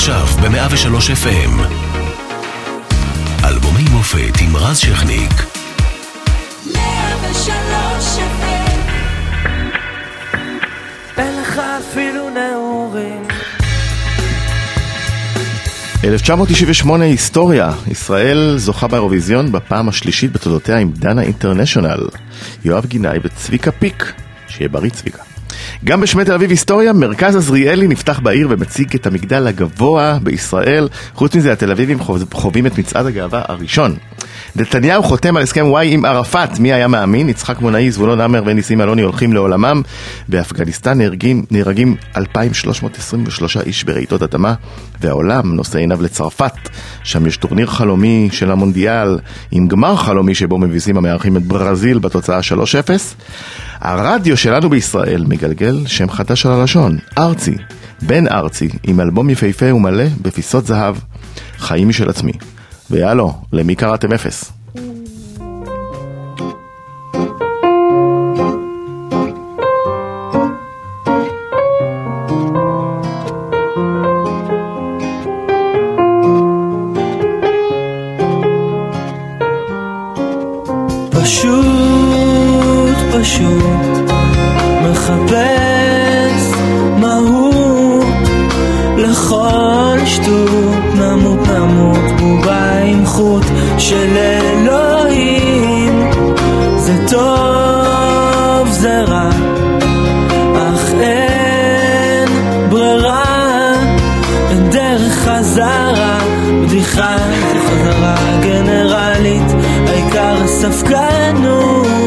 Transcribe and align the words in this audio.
עכשיו 0.00 0.26
ב-103 0.26 1.24
FM. 1.24 1.60
אלבומי 3.44 3.82
מופת 3.92 4.40
עם 4.40 4.56
רז 4.56 4.78
שכניק. 4.78 5.32
103 6.66 8.18
FM 8.18 8.80
אין 11.16 11.40
לך 11.40 11.60
אפילו 11.78 12.30
נעורים 12.30 13.22
1998 16.04 17.04
היסטוריה, 17.04 17.72
ישראל 17.90 18.54
זוכה 18.56 18.88
באירוויזיון 18.88 19.52
בפעם 19.52 19.88
השלישית 19.88 20.32
בתולדותיה 20.32 20.78
עם 20.78 20.90
דנה 20.92 21.22
אינטרנשיונל. 21.22 22.08
יואב 22.64 22.86
גינאי 22.86 23.18
וצביקה 23.22 23.72
פיק, 23.72 24.12
שיהיה 24.48 24.68
בריא 24.68 24.90
צביקה. 24.90 25.29
גם 25.84 26.00
בשמי 26.00 26.24
תל 26.24 26.32
אביב 26.32 26.50
היסטוריה, 26.50 26.92
מרכז 26.92 27.36
עזריאלי 27.36 27.88
נפתח 27.88 28.18
בעיר 28.18 28.48
ומציג 28.50 28.94
את 28.94 29.06
המגדל 29.06 29.46
הגבוה 29.46 30.18
בישראל. 30.22 30.88
חוץ 31.14 31.34
מזה, 31.34 31.52
התל 31.52 31.70
אביבים 31.70 31.98
חווים 32.32 32.66
את 32.66 32.78
מצעד 32.78 33.06
הגאווה 33.06 33.42
הראשון. 33.48 33.96
נתניהו 34.56 35.02
חותם 35.02 35.36
על 35.36 35.42
הסכם 35.42 35.66
וואי 35.68 35.94
עם 35.94 36.04
ערפאת, 36.04 36.58
מי 36.58 36.72
היה 36.72 36.88
מאמין? 36.88 37.28
יצחק 37.28 37.60
מונאי, 37.60 37.90
זבולון 37.90 38.20
המר 38.20 38.42
וניסים 38.46 38.80
אלוני 38.80 39.02
הולכים 39.02 39.32
לעולמם. 39.32 39.82
באפגניסטן 40.28 40.98
נהרגים, 40.98 41.44
נהרגים 41.50 41.96
2,323 42.16 43.56
איש 43.56 43.84
ברעידות 43.84 44.22
אדמה, 44.22 44.54
והעולם 45.00 45.54
נושא 45.54 45.78
עיניו 45.78 46.02
לצרפת. 46.02 46.68
שם 47.04 47.26
יש 47.26 47.36
טורניר 47.36 47.66
חלומי 47.66 48.28
של 48.32 48.50
המונדיאל, 48.50 49.18
עם 49.50 49.68
גמר 49.68 49.96
חלומי 49.96 50.34
שבו 50.34 50.58
מביסים 50.58 50.96
המארחים 50.96 51.36
את 51.36 51.42
ברזיל 51.42 51.98
בתוצאה 51.98 52.40
3-0. 52.40 52.90
הרדיו 53.80 54.36
שלנו 54.36 54.70
בישראל 54.70 55.24
מגלגל 55.28 55.86
שם 55.86 56.10
חדש 56.10 56.46
על 56.46 56.52
הלשון, 56.52 56.98
ארצי, 57.18 57.56
בן 58.02 58.28
ארצי, 58.28 58.68
עם 58.82 59.00
אלבום 59.00 59.30
יפהפה 59.30 59.74
ומלא 59.74 60.04
בפיסות 60.22 60.66
זהב, 60.66 60.96
חיים 61.58 61.88
משל 61.88 62.08
עצמי. 62.08 62.32
ויאלו, 62.90 63.32
למי 63.52 63.74
קראתם 63.74 64.12
אפס? 64.12 64.52
פשוט 81.10 82.96
פשוט 83.12 84.10
מחפש 84.82 85.49
חוט 93.20 93.44
של 93.78 94.16
אלוהים. 94.16 96.10
זה 96.76 96.92
טוב 97.08 98.68
זה 98.70 99.02
רע 99.02 99.28
אך 100.54 100.90
אין 101.00 102.28
ברירה 102.68 103.72
אין 104.50 104.70
דרך 104.70 105.12
חזרה. 105.12 106.18
בדיחה 106.62 107.16
זה 107.52 107.58
חזרה 107.68 108.16
גנרלית 108.42 109.52
העיקר 109.86 110.36
הספקנות 110.44 111.99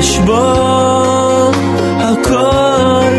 יש 0.00 0.20
הכל. 1.98 3.12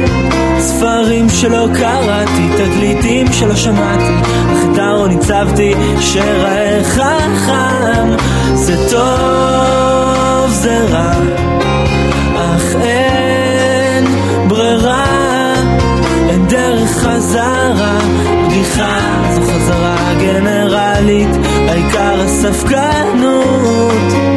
ספרים 0.59 1.29
שלא 1.29 1.67
קראתי, 1.75 2.49
תגליתים 2.57 3.33
שלא 3.33 3.55
שמעתי 3.55 4.13
אך 4.53 4.59
את 4.73 4.77
הארון 4.77 5.11
הצבתי 5.11 5.73
שיראה 5.99 6.79
חכם 6.83 8.09
זה 8.53 8.89
טוב, 8.89 10.49
זה 10.49 10.85
רע 10.89 11.13
אך 12.35 12.75
אין 12.81 14.05
ברירה 14.47 15.53
אין 16.29 16.47
דרך 16.47 16.89
חזרה. 16.89 17.99
בדיחה 18.47 18.99
זו 19.35 19.41
חזרה 19.41 20.13
גנרלית 20.19 21.29
העיקר 21.67 22.21
הספקנות 22.21 24.30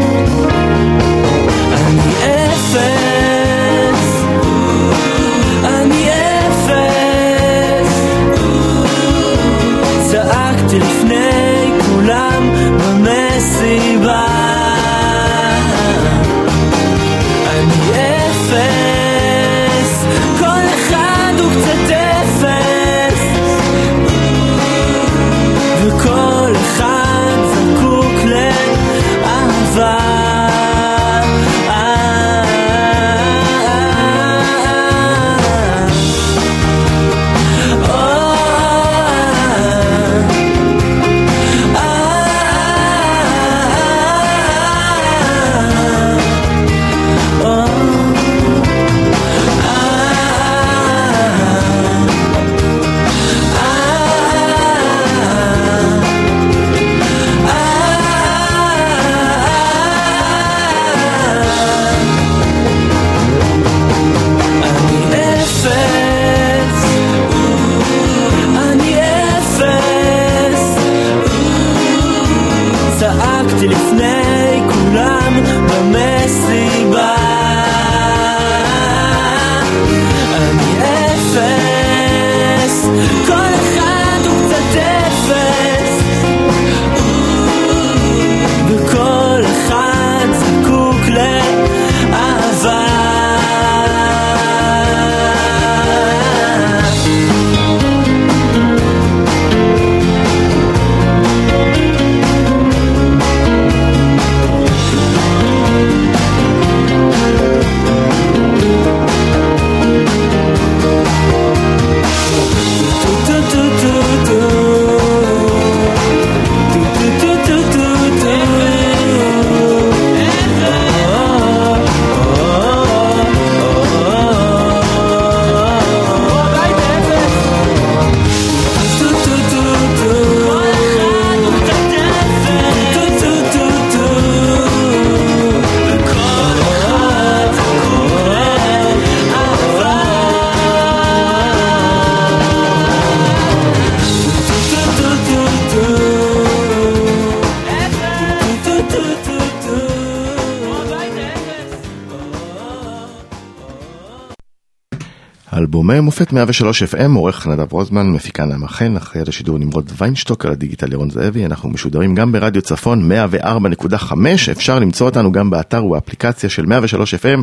אלבומי 155.94 156.04
מופת 156.06 156.32
103 156.32 156.82
FM, 156.82 157.16
עורך 157.16 157.46
נדב 157.46 157.72
רוזמן, 157.72 158.06
מפיקה 158.10 158.44
נעמה 158.44 158.68
חן, 158.68 158.96
אחראי 158.96 159.20
על 159.20 159.28
השידור 159.28 159.58
נמרוד 159.58 159.92
ויינשטוק, 159.98 160.44
על 160.46 160.52
הדיגיטל 160.52 160.92
ירון 160.92 161.10
זאבי, 161.10 161.46
אנחנו 161.46 161.68
משודרים 161.70 162.14
גם 162.14 162.32
ברדיו 162.32 162.62
צפון 162.62 163.10
104.5, 163.12 164.12
אפשר 164.52 164.78
למצוא 164.78 165.06
אותנו 165.06 165.32
גם 165.32 165.50
באתר 165.50 165.84
ובאפליקציה 165.84 166.50
של 166.50 166.66
103 166.66 167.14
FM, 167.14 167.42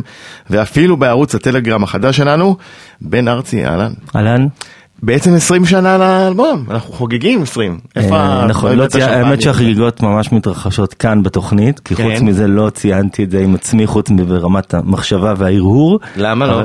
ואפילו 0.50 0.96
בערוץ 0.96 1.34
הטלגרם 1.34 1.82
החדש 1.84 2.16
שלנו, 2.16 2.56
בן 3.00 3.28
ארצי, 3.28 3.64
אהלן. 3.64 3.92
אהלן. 4.16 4.46
בעצם 5.02 5.34
20 5.34 5.64
שנה 5.64 5.98
לאלבום, 5.98 6.64
אנחנו 6.70 6.92
חוגגים 6.92 7.42
20. 7.42 7.78
איפה 7.96 8.16
אה, 8.16 8.42
ה- 8.42 8.46
נכון, 8.46 8.70
לא 8.70 8.76
לא 8.84 8.88
צי-? 8.88 9.02
האמת 9.02 9.42
שהחגיגות 9.42 10.02
ממש 10.02 10.32
מתרחשות 10.32 10.94
כאן 10.94 11.22
בתוכנית, 11.22 11.80
כי 11.80 11.94
כן. 11.94 12.10
חוץ 12.12 12.22
מזה 12.22 12.46
לא 12.46 12.70
ציינתי 12.70 13.24
את 13.24 13.30
זה 13.30 13.40
עם 13.40 13.54
עצמי, 13.54 13.86
חוץ 13.86 14.10
מברמת 14.10 14.74
המחשבה 14.74 15.34
וההרהור. 15.36 16.00
למה 16.16 16.46
לא? 16.46 16.62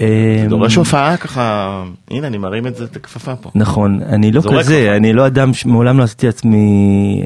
אה, 0.00 0.46
דורש 0.48 0.74
הופעה 0.74 1.16
ככה, 1.16 1.84
הנה 2.10 2.26
אני 2.26 2.38
מרים 2.38 2.66
את 2.66 2.76
זה, 2.76 2.84
את 2.84 2.96
הכפפה 2.96 3.36
פה. 3.36 3.50
נכון, 3.54 4.00
אני 4.02 4.32
לא 4.32 4.42
כזה. 4.58 4.96
אני 4.96 5.12
לא 5.12 5.26
אדם 5.26 5.54
שמעולם 5.54 5.98
לא 5.98 6.02
עשיתי 6.02 6.26
לעצמי, 6.26 7.24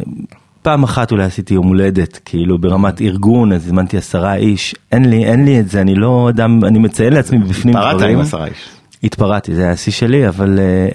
פעם 0.62 0.82
אחת 0.82 1.10
אולי 1.10 1.24
עשיתי 1.24 1.54
יום 1.54 1.66
הולדת, 1.66 2.20
כאילו 2.24 2.58
ברמת 2.58 3.00
ארגון, 3.00 3.52
אז 3.52 3.64
הזמנתי 3.64 3.96
עשרה 3.96 4.34
איש, 4.34 4.74
אין 4.92 5.10
לי, 5.10 5.24
אין 5.24 5.44
לי 5.44 5.60
את 5.60 5.68
זה, 5.68 5.80
אני 5.80 5.94
לא 5.94 6.28
אדם, 6.28 6.64
אני 6.64 6.78
מציין 6.78 7.12
לעצמי 7.12 7.38
בפנים 7.38 7.74
דברים. 7.74 8.18
עם 8.18 8.20
עשרה 8.20 8.46
איש. 8.46 8.68
התפרעתי, 9.04 9.54
זה 9.54 9.62
היה 9.62 9.72
השיא 9.72 9.92
שלי, 9.92 10.28
אבל... 10.28 10.58
אה, 10.58 10.88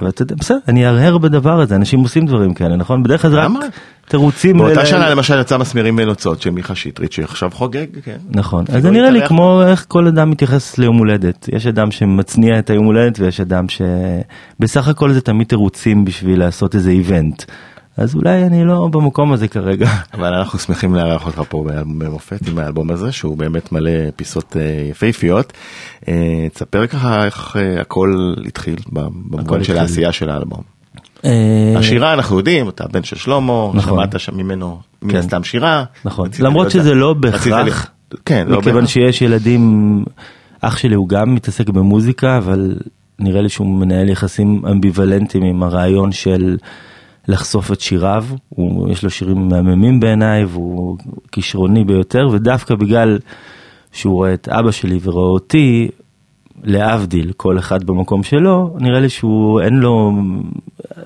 אבל 0.00 0.10
אתה 0.10 0.22
יודע, 0.22 0.34
בסדר, 0.34 0.58
אני 0.68 0.88
ארהר 0.88 1.18
בדבר 1.18 1.60
הזה, 1.60 1.76
אנשים 1.76 2.00
עושים 2.00 2.26
דברים 2.26 2.54
כאלה, 2.54 2.76
נכון? 2.76 3.02
בדרך 3.02 3.22
כלל 3.22 3.30
זה 3.30 3.40
רק? 3.40 3.50
תירוצים. 4.12 4.58
באותה 4.58 4.86
שנה 4.86 5.10
למשל 5.10 5.40
יצא 5.40 5.58
מסמרים 5.58 5.98
ונוצות 5.98 6.42
של 6.42 6.50
מיכה 6.50 6.74
שטרית 6.74 7.12
שעכשיו 7.12 7.50
חוגג, 7.50 7.86
כן. 8.04 8.16
נכון, 8.30 8.60
אז 8.62 8.68
אפילו 8.68 8.82
זה 8.82 8.90
נראה 8.90 9.10
לי. 9.10 9.28
כמו 9.28 9.62
איך 9.66 9.84
כל 9.88 10.06
אדם 10.06 10.30
מתייחס 10.30 10.78
ליום 10.78 10.96
הולדת. 10.98 11.48
יש 11.52 11.66
אדם 11.66 11.90
שמצניע 11.90 12.58
את 12.58 12.70
היום 12.70 12.84
הולדת 12.84 13.20
ויש 13.20 13.40
אדם 13.40 13.66
שבסך 13.68 14.88
הכל 14.88 15.12
זה 15.12 15.20
תמיד 15.20 15.46
תירוצים 15.46 16.04
בשביל 16.04 16.38
לעשות 16.38 16.74
איזה 16.74 16.90
איבנט. 16.90 17.42
אז 17.96 18.14
אולי 18.14 18.44
אני 18.46 18.64
לא 18.64 18.88
במקום 18.92 19.32
הזה 19.32 19.48
כרגע. 19.48 19.88
אבל 20.14 20.34
אנחנו 20.34 20.58
שמחים 20.58 20.94
לארח 20.94 21.26
אותך 21.26 21.42
פה 21.48 21.64
באלבום 21.66 22.02
מופת 22.02 22.48
עם 22.48 22.58
האלבום 22.58 22.90
הזה 22.90 23.12
שהוא 23.12 23.36
באמת 23.36 23.72
מלא 23.72 24.10
פיסות 24.16 24.56
אה, 24.56 24.88
יפהפיות. 24.90 25.52
אה, 26.08 26.46
תספר 26.52 26.86
ככה 26.86 27.24
איך 27.24 27.56
אה, 27.56 27.80
הכל 27.80 28.34
התחיל 28.46 28.76
במובן 28.92 29.64
של. 29.64 29.78
העשייה 29.78 30.12
של 30.12 30.30
האלבום. 30.30 30.71
אה, 31.24 31.74
השירה 31.78 32.12
אנחנו 32.14 32.36
יודעים, 32.38 32.68
אתה 32.68 32.84
בן 32.92 33.02
של 33.02 33.16
שלמה, 33.16 33.70
נכון. 33.74 33.80
שמעת 33.94 34.20
שם 34.20 34.36
ממנו 34.36 34.78
מן 35.02 35.12
כן. 35.12 35.18
הסתם 35.18 35.44
שירה. 35.44 35.84
נכון, 36.04 36.28
למרות 36.40 36.70
שזה 36.70 36.94
לא 36.94 37.14
בהכרח, 37.14 37.86
ל- 38.12 38.16
כן, 38.24 38.46
לא 38.48 38.58
מכיוון 38.58 38.74
בהכרח. 38.80 38.90
שיש 38.90 39.22
ילדים, 39.22 40.04
אח 40.60 40.76
שלי 40.76 40.94
הוא 40.94 41.08
גם 41.08 41.34
מתעסק 41.34 41.68
במוזיקה, 41.68 42.38
אבל 42.38 42.76
נראה 43.18 43.40
לי 43.42 43.48
שהוא 43.48 43.66
מנהל 43.80 44.08
יחסים 44.08 44.62
אמביוולנטיים 44.70 45.44
עם 45.44 45.62
הרעיון 45.62 46.12
של 46.12 46.56
לחשוף 47.28 47.72
את 47.72 47.80
שיריו, 47.80 48.24
הוא, 48.48 48.92
יש 48.92 49.02
לו 49.04 49.10
שירים 49.10 49.48
מהממים 49.48 50.00
בעיניי 50.00 50.44
והוא 50.44 50.98
כישרוני 51.32 51.84
ביותר, 51.84 52.28
ודווקא 52.32 52.74
בגלל 52.74 53.18
שהוא 53.92 54.14
רואה 54.14 54.34
את 54.34 54.48
אבא 54.48 54.70
שלי 54.70 54.98
ורואה 55.02 55.28
אותי, 55.30 55.88
להבדיל, 56.62 57.32
כל 57.36 57.58
אחד 57.58 57.84
במקום 57.84 58.22
שלו, 58.22 58.76
נראה 58.80 59.00
לי 59.00 59.08
שהוא 59.08 59.60
אין 59.60 59.74
לו, 59.74 60.12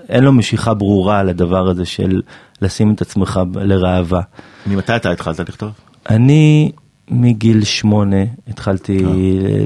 אין 0.09 0.25
לו 0.25 0.33
משיכה 0.33 0.75
ברורה 0.75 1.23
לדבר 1.23 1.69
הזה 1.69 1.85
של 1.85 2.23
לשים 2.63 2.93
את 2.93 3.01
עצמך 3.01 3.41
לראווה. 3.55 4.21
ממתי 4.67 4.97
אתה 4.97 5.11
התחלת 5.11 5.41
לכתוב? 5.41 5.71
אני 6.11 6.73
מגיל 7.11 7.65
שמונה 7.65 8.25
התחלתי 8.49 9.05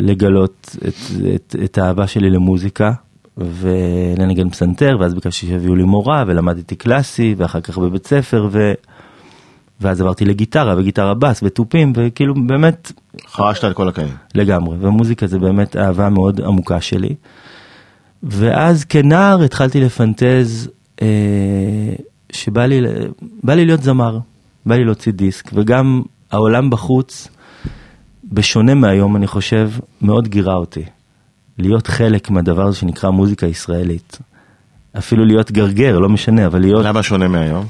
לגלות 0.00 0.76
את, 0.88 0.94
את, 1.34 1.56
את 1.64 1.78
האהבה 1.78 2.06
שלי 2.06 2.30
למוזיקה 2.30 2.92
ולנגן 3.36 4.50
פסנתר 4.50 4.96
ואז 5.00 5.14
ביקשתי 5.14 5.46
שיביאו 5.46 5.74
לי 5.74 5.84
מורה 5.84 6.24
ולמדתי 6.26 6.76
קלאסי 6.76 7.34
ואחר 7.38 7.60
כך 7.60 7.78
בבית 7.78 8.06
ספר. 8.06 8.48
ואז 9.80 10.00
עברתי 10.00 10.24
לגיטרה 10.24 10.74
וגיטרה 10.78 11.14
בס 11.14 11.40
ותופים 11.42 11.92
וכאילו 11.96 12.34
באמת 12.46 12.92
חרשת 13.26 13.64
על 13.64 13.72
כל 13.72 13.88
הקנים. 13.88 14.14
לגמרי 14.34 14.76
ומוזיקה 14.80 15.26
זה 15.26 15.38
באמת 15.38 15.76
אהבה 15.76 16.08
מאוד 16.08 16.40
עמוקה 16.40 16.80
שלי. 16.80 17.14
ואז 18.22 18.84
כנער 18.84 19.42
התחלתי 19.42 19.80
לפנטז 19.80 20.68
אה, 21.02 21.06
שבא 22.32 22.66
לי, 22.66 22.80
בא 23.42 23.54
לי 23.54 23.66
להיות 23.66 23.82
זמר, 23.82 24.18
בא 24.66 24.74
לי 24.74 24.84
להוציא 24.84 25.12
דיסק 25.12 25.50
וגם 25.54 26.02
העולם 26.30 26.70
בחוץ, 26.70 27.28
בשונה 28.32 28.74
מהיום 28.74 29.16
אני 29.16 29.26
חושב, 29.26 29.70
מאוד 30.02 30.28
גירה 30.28 30.54
אותי. 30.54 30.84
להיות 31.58 31.86
חלק 31.86 32.30
מהדבר 32.30 32.66
הזה 32.66 32.76
שנקרא 32.76 33.10
מוזיקה 33.10 33.46
ישראלית. 33.46 34.18
אפילו 34.98 35.24
להיות 35.24 35.50
גרגר, 35.50 35.98
לא 35.98 36.08
משנה, 36.08 36.46
אבל 36.46 36.60
להיות... 36.60 36.84
למה 36.84 37.02
שונה 37.02 37.28
מהיום? 37.28 37.66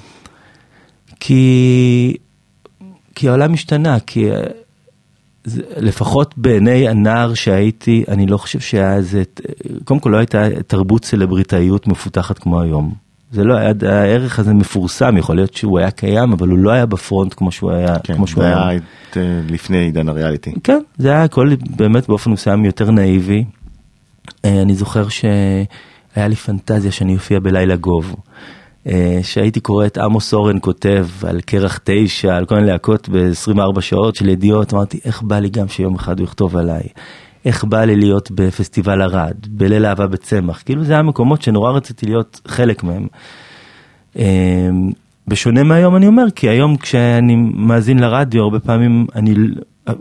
כי, 1.21 2.17
כי 3.15 3.29
העולם 3.29 3.53
השתנה, 3.53 4.01
כי 4.01 4.31
אה, 4.31 4.41
לפחות 5.77 6.35
בעיני 6.39 6.89
הנער 6.89 7.35
שהייתי, 7.35 8.05
אני 8.09 8.27
לא 8.27 8.37
חושב 8.37 8.61
שהיה 8.61 8.97
איזה, 8.97 9.23
קודם 9.85 10.01
כל 10.01 10.11
לא 10.11 10.17
הייתה 10.17 10.45
תרבות 10.67 11.05
סלבריטאיות 11.05 11.87
מפותחת 11.87 12.39
כמו 12.39 12.61
היום. 12.61 12.95
זה 13.33 13.45
לא 13.45 13.55
היה, 13.55 13.73
הערך 13.83 14.39
הזה 14.39 14.55
מפורסם, 14.55 15.17
יכול 15.17 15.37
להיות 15.37 15.55
שהוא 15.55 15.79
היה 15.79 15.91
קיים, 15.91 16.33
אבל 16.33 16.49
הוא 16.49 16.59
לא 16.59 16.71
היה 16.71 16.87
בפרונט 16.87 17.35
כמו 17.37 17.53
שהוא 17.53 17.73
היה, 17.73 17.99
כן, 18.05 18.15
כמו 18.15 18.27
שהוא 18.27 18.43
זה 18.43 18.49
היה. 18.49 18.77
את, 18.77 19.17
אה, 19.17 19.41
לפני 19.49 19.79
עידן 19.79 20.09
הריאליטי. 20.09 20.53
כן, 20.65 20.79
זה 20.99 21.09
היה 21.09 21.25
הכל 21.25 21.51
באמת 21.77 22.09
באופן 22.09 22.31
מסוים 22.31 22.65
יותר 22.65 22.91
נאיבי. 22.91 23.45
אה, 24.45 24.63
אני 24.63 24.75
זוכר 24.75 25.09
שהיה 25.09 26.29
לי 26.29 26.37
פנטזיה 26.37 26.93
שאני 26.93 27.15
אופיע 27.15 27.41
בלילה 27.41 27.77
גוב. 27.77 28.17
אה, 28.87 29.19
שהייתי 29.23 29.61
קורא 29.61 29.87
את 29.87 29.99
עמוס 29.99 30.35
אורן 30.35 30.57
כותב 30.61 31.07
על 31.27 31.41
קרח 31.41 31.81
תשע, 31.85 32.37
על 32.37 32.47
כל 32.47 32.55
מיני 32.55 32.67
להקות 32.67 33.09
ב-24 33.09 33.81
שעות 33.81 34.17
של 34.17 34.29
ידיעות, 34.29 34.75
אמרתי 34.75 34.99
איך 35.05 35.23
בא 35.23 35.39
לי 35.39 35.49
גם 35.49 35.69
שיום 35.69 35.95
אחד 35.95 36.19
הוא 36.21 36.25
יכתוב 36.25 36.57
עליי. 36.57 36.83
איך 37.45 37.65
בא 37.65 37.85
לי 37.85 37.97
להיות 37.97 38.31
בפסטיבל 38.31 39.03
ערד, 39.03 39.35
בליל 39.49 39.87
אהבה 39.87 40.07
בצמח, 40.07 40.63
כאילו 40.65 40.85
זה 40.85 40.93
היה 40.93 41.03
מקומות 41.03 41.43
שנורא 41.43 41.73
רציתי 41.73 42.07
להיות 42.07 42.41
חלק 42.49 42.83
מהם. 42.83 43.07
אה, 44.19 44.69
בשונה 45.29 45.63
מהיום 45.63 45.97
אני 45.97 46.07
אומר, 46.07 46.25
כי 46.35 46.49
היום 46.49 46.77
כשאני 46.77 47.37
מאזין 47.55 47.99
לרדיו, 47.99 48.43
הרבה 48.43 48.61
פעמים 48.61 49.07
אני, 49.15 49.35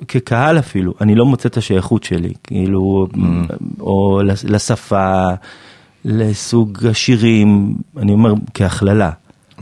כקהל 0.07 0.59
אפילו, 0.59 0.93
אני 1.01 1.15
לא 1.15 1.25
מוצא 1.25 1.49
את 1.49 1.57
השייכות 1.57 2.03
שלי, 2.03 2.33
כאילו, 2.43 3.07
או 3.79 4.21
לס- 4.25 4.43
לשפה, 4.43 5.23
לסוג 6.05 6.85
השירים, 6.89 7.73
אני 7.97 8.11
אומר 8.11 8.33
כהכללה. 8.53 9.09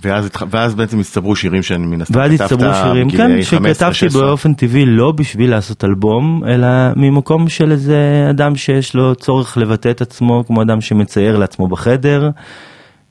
ואז, 0.03 0.29
ואז 0.51 0.75
בעצם 0.75 0.99
הצטברו 0.99 1.35
שירים 1.35 1.63
שאני 1.63 1.85
מן 1.85 2.01
הסתם 2.01 2.19
ואז 2.19 2.31
הצטברו 2.41 2.73
שירים, 2.73 3.09
כן, 3.09 3.17
בגילאי 3.17 3.45
15, 3.45 3.73
שכתבתי 3.73 3.93
16. 3.93 4.21
באופן 4.21 4.53
טבעי 4.53 4.85
לא 4.85 5.11
בשביל 5.11 5.49
לעשות 5.51 5.83
אלבום, 5.83 6.43
אלא 6.47 6.67
ממקום 6.95 7.49
של 7.49 7.71
איזה 7.71 8.27
אדם 8.29 8.55
שיש 8.55 8.93
לו 8.95 9.15
צורך 9.15 9.57
לבטא 9.57 9.89
את 9.89 10.01
עצמו, 10.01 10.43
כמו 10.47 10.61
אדם 10.61 10.81
שמצייר 10.81 11.37
לעצמו 11.37 11.67
בחדר. 11.67 12.29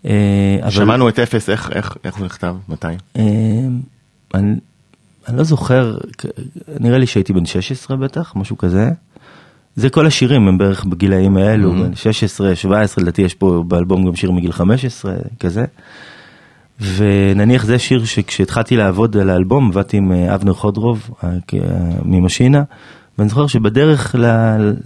אה, 0.06 0.12
אבל- 0.62 0.70
שמענו 0.70 1.08
את 1.08 1.18
אפס, 1.18 1.50
איך, 1.50 1.70
איך, 1.72 1.96
איך 2.04 2.16
הוא 2.16 2.26
נכתב? 2.26 2.56
מתי? 2.68 2.86
אה, 3.16 3.22
אני, 4.34 4.54
אני 5.28 5.36
לא 5.36 5.44
זוכר, 5.44 5.98
נראה 6.80 6.98
לי 6.98 7.06
שהייתי 7.06 7.32
בן 7.32 7.46
16 7.46 7.96
בטח, 7.96 8.32
משהו 8.36 8.58
כזה. 8.58 8.90
זה 9.76 9.90
כל 9.90 10.06
השירים 10.06 10.48
הם 10.48 10.58
בערך 10.58 10.84
בגילאים 10.84 11.36
האלו, 11.36 11.72
בן 11.72 11.94
16, 11.94 12.56
17, 12.56 13.02
לדעתי 13.02 13.22
יש 13.22 13.34
פה 13.34 13.64
באלבום 13.68 14.06
גם 14.06 14.16
שיר 14.16 14.30
מגיל 14.30 14.52
15, 14.52 15.14
כזה. 15.40 15.64
ונניח 16.80 17.64
זה 17.64 17.78
שיר 17.78 18.04
שכשהתחלתי 18.04 18.76
לעבוד 18.76 19.16
על 19.16 19.30
האלבום 19.30 19.68
עבדתי 19.68 19.96
עם 19.96 20.12
אה, 20.12 20.34
אבנר 20.34 20.54
חודרוב 20.54 21.10
אה, 21.24 21.28
אה, 21.28 21.38
ממשינה 22.04 22.62
ואני 23.18 23.28
זוכר 23.28 23.46
שבדרך 23.46 24.14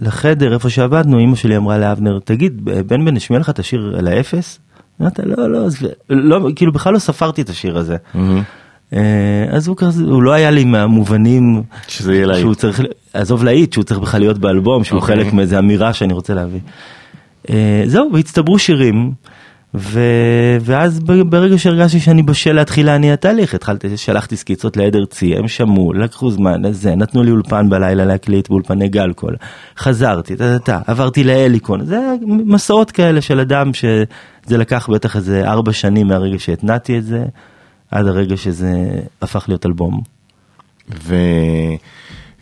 לחדר 0.01 0.53
איפה 0.53 0.69
שעבדנו 0.69 1.19
אמא 1.19 1.35
שלי 1.35 1.57
אמרה 1.57 1.77
לאבנר 1.77 2.19
תגיד 2.19 2.65
בן 2.65 3.05
בן 3.05 3.15
נשמיע 3.15 3.39
לך 3.39 3.49
את 3.49 3.59
השיר 3.59 3.95
על 3.97 4.07
האפס? 4.07 4.59
אמרתי 5.01 5.21
לא 5.25 5.49
לא, 5.49 5.65
עזבי." 5.65 5.87
לא 6.09 6.49
כאילו 6.55 6.71
בכלל 6.71 6.93
לא 6.93 6.99
ספרתי 6.99 7.41
את 7.41 7.49
השיר 7.49 7.77
הזה. 7.77 7.97
אה, 8.15 8.41
אז 9.51 9.67
הוא 9.67 9.77
כזה 9.77 10.03
הוא 10.03 10.23
לא 10.23 10.31
היה 10.31 10.51
לי 10.51 10.65
מהמובנים 10.65 11.63
שזה 11.87 12.13
יהיה 12.13 12.25
להיט. 12.25 12.39
שהוא 12.39 12.55
צריך 12.55 12.81
עזוב 13.13 13.43
להיט 13.43 13.73
שהוא 13.73 13.83
צריך 13.83 13.99
בכלל 13.99 14.19
להיות 14.19 14.37
באלבום 14.37 14.83
שהוא 14.83 14.99
אוקיי. 14.99 15.15
חלק 15.15 15.33
מאיזה 15.33 15.59
אמירה 15.59 15.93
שאני 15.93 16.13
רוצה 16.13 16.33
להביא. 16.33 16.59
אה, 17.49 17.83
זהו 17.85 18.09
והצטברו 18.13 18.59
שירים 18.59 19.11
ו... 19.75 19.99
ואז 20.61 20.99
ברגע 20.99 21.57
שהרגשתי 21.57 21.99
שאני 21.99 22.23
בשל 22.23 22.53
להתחיל 22.53 22.85
להניע 22.85 23.15
תהליך 23.15 23.53
התחלתי 23.53 23.97
שלחתי 23.97 24.37
סקיצות 24.37 24.77
לעד 24.77 24.95
ארצי 24.95 25.35
הם 25.35 25.47
שמעו 25.47 25.93
לקחו 25.93 26.31
זמן 26.31 26.65
לזה 26.65 26.95
נתנו 26.95 27.23
לי 27.23 27.31
אולפן 27.31 27.69
בלילה 27.69 28.05
להקליט 28.05 28.49
באולפני 28.49 28.89
גלקול 28.89 29.35
חזרתי 29.77 30.35
טה, 30.35 30.43
טה, 30.43 30.59
טה, 30.59 30.79
עברתי 30.87 31.23
להליקון 31.23 31.85
זה 31.85 31.99
מסעות 32.27 32.91
כאלה 32.91 33.21
של 33.21 33.39
אדם 33.39 33.73
שזה 33.73 34.57
לקח 34.57 34.89
בטח 34.89 35.15
איזה 35.15 35.49
ארבע 35.49 35.73
שנים 35.73 36.07
מהרגע 36.07 36.39
שהתנעתי 36.39 36.97
את 36.97 37.05
זה 37.05 37.25
עד 37.91 38.07
הרגע 38.07 38.37
שזה 38.37 38.71
הפך 39.21 39.45
להיות 39.47 39.65
אלבום. 39.65 40.01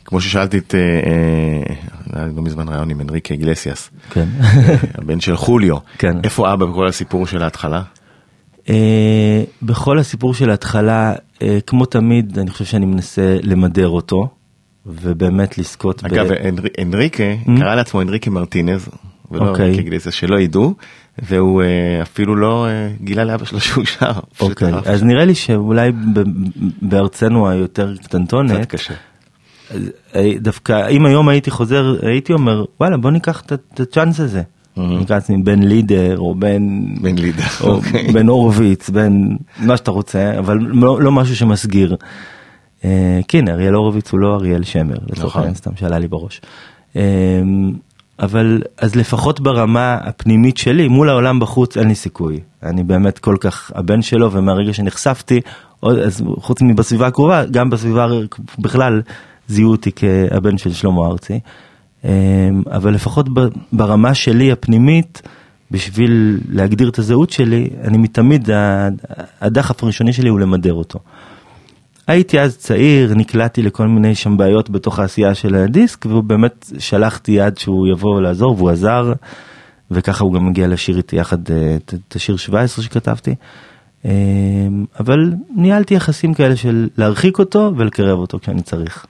כמו 0.06 0.22
ששאלתי 0.22 0.58
את, 0.58 0.76
אה, 0.76 0.80
אה, 0.80 1.76
היה 2.20 2.28
לא 2.36 2.42
מזמן 2.42 2.70
ראיון 2.70 2.90
עם 2.90 3.02
אנריקה 3.02 3.34
איגלסיאס, 3.34 3.90
כן. 4.10 4.26
הבן 4.96 5.20
של 5.20 5.36
חוליו, 5.38 5.76
כן. 5.98 6.18
איפה 6.24 6.54
אבא 6.54 6.66
בכל 6.66 6.88
הסיפור 6.88 7.28
של 7.28 7.42
ההתחלה? 7.44 7.82
אה, 8.70 9.44
בכל 9.62 10.00
הסיפור 10.00 10.34
של 10.34 10.50
ההתחלה, 10.50 11.14
אה, 11.42 11.58
כמו 11.68 11.86
תמיד, 11.86 12.40
אני 12.40 12.50
חושב 12.50 12.66
שאני 12.66 12.86
מנסה 12.86 13.38
למדר 13.44 13.88
אותו, 13.88 14.28
ובאמת 14.86 15.58
לזכות 15.58 16.04
אגב, 16.06 16.32
אנר- 16.32 16.82
אנריקה 16.82 17.24
קרא 17.58 17.76
לעצמו 17.76 18.02
אנריקה 18.02 18.32
מרטינז, 18.32 18.90
ולא. 19.32 19.50
אוקיי. 19.50 19.66
אנריקה 19.66 19.82
איגלסיאס, 19.84 20.14
שלא 20.14 20.40
ידעו, 20.40 20.74
והוא 21.24 21.62
אה, 21.62 21.68
אפילו 22.02 22.36
לא 22.36 22.68
אה, 22.68 22.90
גילה 23.02 23.24
לאבא 23.24 23.46
שלו 23.46 23.60
שהוא 23.60 23.86
שר. 23.86 24.12
אוקיי, 24.42 24.72
עף. 24.74 24.88
אז 24.88 25.04
נראה 25.04 25.26
לי 25.26 25.36
שאולי 25.36 25.92
בארצנו 26.82 27.50
היותר 27.50 27.96
קטנטונת, 28.04 28.52
קצת 28.66 28.66
קשה. 28.70 28.94
אה, 30.16 30.32
דווקא 30.40 30.90
אם 30.90 31.06
היום 31.06 31.30
הייתי 31.30 31.52
חוזר 31.52 31.96
הייתי 32.02 32.34
אומר 32.34 32.66
וואלה 32.80 32.98
בוא 32.98 33.12
ניקח 33.12 33.42
את- 33.46 33.80
הצ'אנס 33.80 34.20
הזה. 34.20 34.42
נקרא 34.78 35.16
לעצמי 35.16 35.44
בן 35.44 35.64
לידר 35.64 36.18
או 36.20 36.36
בן 36.36 36.62
בן 37.02 37.16
לידר, 37.18 37.44
או 37.62 37.72
אוקיי. 37.72 38.12
בן 38.12 38.28
הורוביץ 38.28 38.90
בן 38.90 39.22
מה 39.60 39.78
שאתה 39.78 39.92
רוצה 39.92 40.40
אבל 40.40 40.58
לא, 40.62 41.02
לא 41.02 41.12
משהו 41.12 41.36
שמסגיר. 41.36 41.96
כן 43.28 43.48
אריאל 43.50 43.74
הורוביץ 43.74 44.12
הוא 44.12 44.20
לא 44.20 44.36
אריאל 44.36 44.64
שמר 44.64 44.96
לצורך 45.10 45.20
נכון. 45.26 45.40
העניין 45.42 45.56
סתם 45.56 45.72
שעלה 45.76 46.00
לי 46.00 46.08
בראש. 46.08 46.42
אבל 48.20 48.62
אז 48.78 48.96
לפחות 48.96 49.40
ברמה 49.40 49.98
הפנימית 50.02 50.58
שלי 50.58 50.88
מול 50.88 51.10
העולם 51.10 51.40
בחוץ 51.40 51.78
אין 51.78 51.88
לי 51.88 51.96
סיכוי 51.96 52.40
אני 52.64 52.84
באמת 52.84 53.20
כל 53.20 53.36
כך 53.40 53.72
הבן 53.76 54.02
שלו 54.02 54.32
ומהרגע 54.32 54.74
שנחשפתי 54.74 55.42
עוד- 55.80 55.98
אז 55.98 56.24
חוץ 56.38 56.62
מבסביבה 56.62 57.08
הקרובה 57.08 57.46
גם 57.46 57.70
בסביבה 57.70 58.08
בכלל 58.60 59.02
זיהו 59.48 59.72
אותי 59.72 59.92
כהבן 59.96 60.58
של 60.58 60.74
שלמה 60.74 61.08
ארצי. 61.08 61.40
אה, 62.06 62.10
אבל 62.72 62.94
לפחות 62.94 63.28
ברמה 63.74 64.14
שלי 64.14 64.52
הפנימית 64.52 65.22
בשביל 65.72 66.40
להגדיר 66.50 66.90
את 66.90 67.00
הזהות 67.00 67.30
שלי 67.30 67.70
אני 67.84 67.98
מתמיד 67.98 68.50
הדחף 69.42 69.84
הראשוני 69.84 70.14
שלי 70.14 70.30
הוא 70.30 70.40
למדר 70.40 70.74
אותו. 70.74 71.00
הייתי 72.10 72.40
אז 72.40 72.58
צעיר, 72.58 73.14
נקלעתי 73.16 73.62
לכל 73.62 73.88
מיני 73.88 74.16
שם 74.16 74.38
בעיות 74.38 74.70
בתוך 74.70 75.00
העשייה 75.00 75.36
של 75.36 75.56
הדיסק, 75.56 76.06
והוא 76.06 76.24
באמת 76.24 76.72
שלחתי 76.80 77.32
יד 77.32 77.58
שהוא 77.58 77.88
יבוא 77.88 78.22
לעזור, 78.22 78.56
והוא 78.58 78.70
עזר, 78.70 79.14
וככה 79.92 80.24
הוא 80.24 80.34
גם 80.34 80.46
מגיע 80.46 80.68
לשיר 80.68 80.98
איתי 80.98 81.16
יחד 81.16 81.52
אה, 81.52 81.78
את 81.94 82.16
השיר 82.16 82.38
17 82.38 82.86
שכתבתי. 82.86 83.36
אה, 84.06 84.12
אבל 85.00 85.34
ניהלתי 85.56 85.94
יחסים 85.94 86.34
כאלה 86.34 86.56
של 86.56 86.90
להרחיק 86.98 87.40
אותו 87.40 87.74
ולקרב 87.78 88.20
אותו 88.20 88.40
כשאני 88.40 88.62
צריך. 88.62 89.06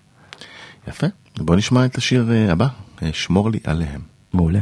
יפה, 0.88 1.08
בוא 1.38 1.56
נשמע 1.56 1.86
את 1.86 1.98
השיר 1.98 2.32
אה, 2.32 2.52
הבא, 2.52 2.68
שמור 3.12 3.52
לי 3.52 3.60
עליהם. 3.64 4.02
מעולה. 4.34 4.60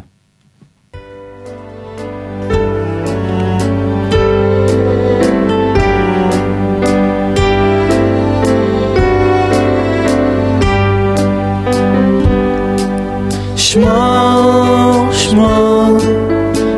שמור, 13.78 15.12
שמור, 15.12 15.98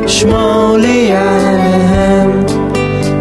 שמור 0.06 0.76
לי 0.76 1.12
עליהם, 1.12 2.44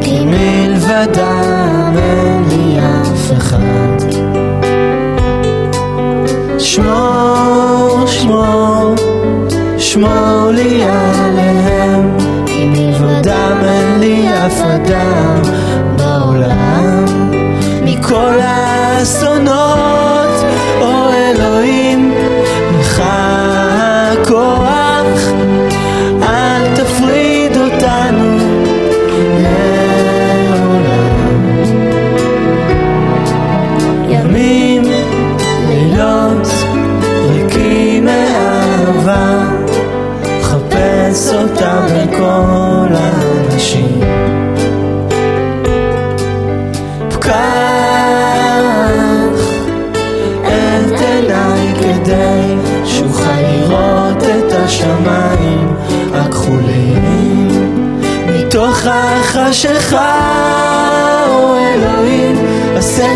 כי 0.01 0.19
מלבדם 0.25 1.93
אין 1.97 2.43
לי 2.49 2.79
אף 2.79 3.31
אחד. 3.37 3.99
שמור, 6.59 8.07
שמור, 8.07 8.95
שמור 9.77 10.51
לי 10.51 10.83
עליהם, 10.83 12.17
כי 12.45 12.65
מלבדם 12.65 13.57
אין 13.63 13.99
לי 13.99 14.29
אף 14.29 14.61
אדם 14.61 15.18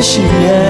עשה 0.03 0.11
שיהיה 0.11 0.62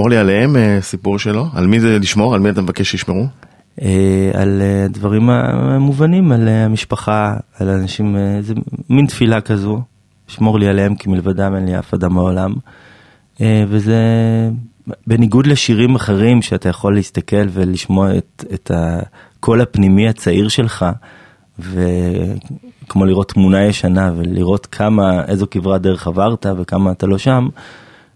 שמור 0.00 0.10
לי 0.10 0.16
עליהם, 0.16 0.56
אה, 0.56 0.78
סיפור 0.80 1.18
שלו, 1.18 1.46
על 1.54 1.66
מי 1.66 1.80
זה 1.80 1.98
לשמור, 1.98 2.34
על 2.34 2.40
מי 2.40 2.50
אתה 2.50 2.62
מבקש 2.62 2.90
שישמרו? 2.90 3.26
אה, 3.82 4.30
על 4.34 4.62
אה, 4.62 4.84
הדברים 4.84 5.30
המובנים, 5.30 6.32
על 6.32 6.48
אה, 6.48 6.64
המשפחה, 6.64 7.36
על 7.58 7.68
אנשים, 7.68 8.16
אה, 8.16 8.38
זה 8.40 8.54
מין 8.90 9.06
תפילה 9.06 9.40
כזו, 9.40 9.80
שמור 10.28 10.58
לי 10.58 10.68
עליהם 10.68 10.94
כי 10.94 11.08
מלבדם 11.08 11.54
אין 11.56 11.66
לי 11.66 11.78
אף 11.78 11.94
אדם 11.94 12.14
בעולם. 12.14 12.54
אה, 13.40 13.64
וזה 13.68 13.96
בניגוד 15.06 15.46
לשירים 15.46 15.94
אחרים 15.94 16.42
שאתה 16.42 16.68
יכול 16.68 16.94
להסתכל 16.94 17.46
ולשמוע 17.52 18.16
את, 18.16 18.44
את 18.54 18.70
הקול 18.74 19.60
הפנימי 19.60 20.08
הצעיר 20.08 20.48
שלך, 20.48 20.86
וכמו 21.58 23.04
לראות 23.04 23.32
תמונה 23.32 23.64
ישנה 23.64 24.12
ולראות 24.16 24.66
כמה, 24.66 25.24
איזו 25.24 25.46
כברת 25.50 25.82
דרך 25.82 26.06
עברת 26.06 26.46
וכמה 26.58 26.92
אתה 26.92 27.06
לא 27.06 27.18
שם, 27.18 27.48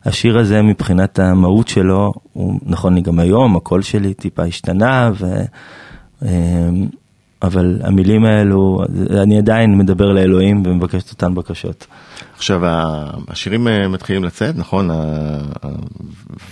השיר 0.04 0.38
הזה 0.38 0.62
מבחינת 0.62 1.18
המהות 1.18 1.68
שלו, 1.68 2.12
הוא 2.32 2.60
נכון 2.66 2.94
לי 2.94 3.00
גם 3.00 3.18
היום, 3.18 3.56
הקול 3.56 3.82
שלי 3.82 4.14
טיפה 4.14 4.42
השתנה, 4.42 5.10
ו... 5.14 5.26
אמ, 6.22 6.86
אבל 7.42 7.80
המילים 7.82 8.24
האלו, 8.24 8.78
אני 9.22 9.38
עדיין 9.38 9.78
מדבר 9.78 10.12
לאלוהים 10.12 10.62
ומבקש 10.66 11.02
את 11.02 11.10
אותן 11.10 11.34
בקשות. 11.34 11.86
עכשיו 12.36 12.60
השירים 13.28 13.68
אה, 13.68 13.88
מתחילים 13.88 14.24
לצאת 14.24 14.56
נכון 14.56 14.90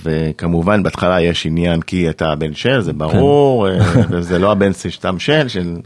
וכמובן 0.02 0.82
בהתחלה 0.82 1.20
יש 1.20 1.46
עניין 1.46 1.82
כי 1.82 2.10
אתה 2.10 2.32
הבן 2.32 2.54
של 2.54 2.80
זה 2.80 2.92
ברור 2.92 3.68
אה, 3.68 3.78
וזה 4.10 4.38
לא 4.38 4.52
הבן 4.52 4.72
סתם 4.72 5.18
של 5.18 5.48
של 5.48 5.76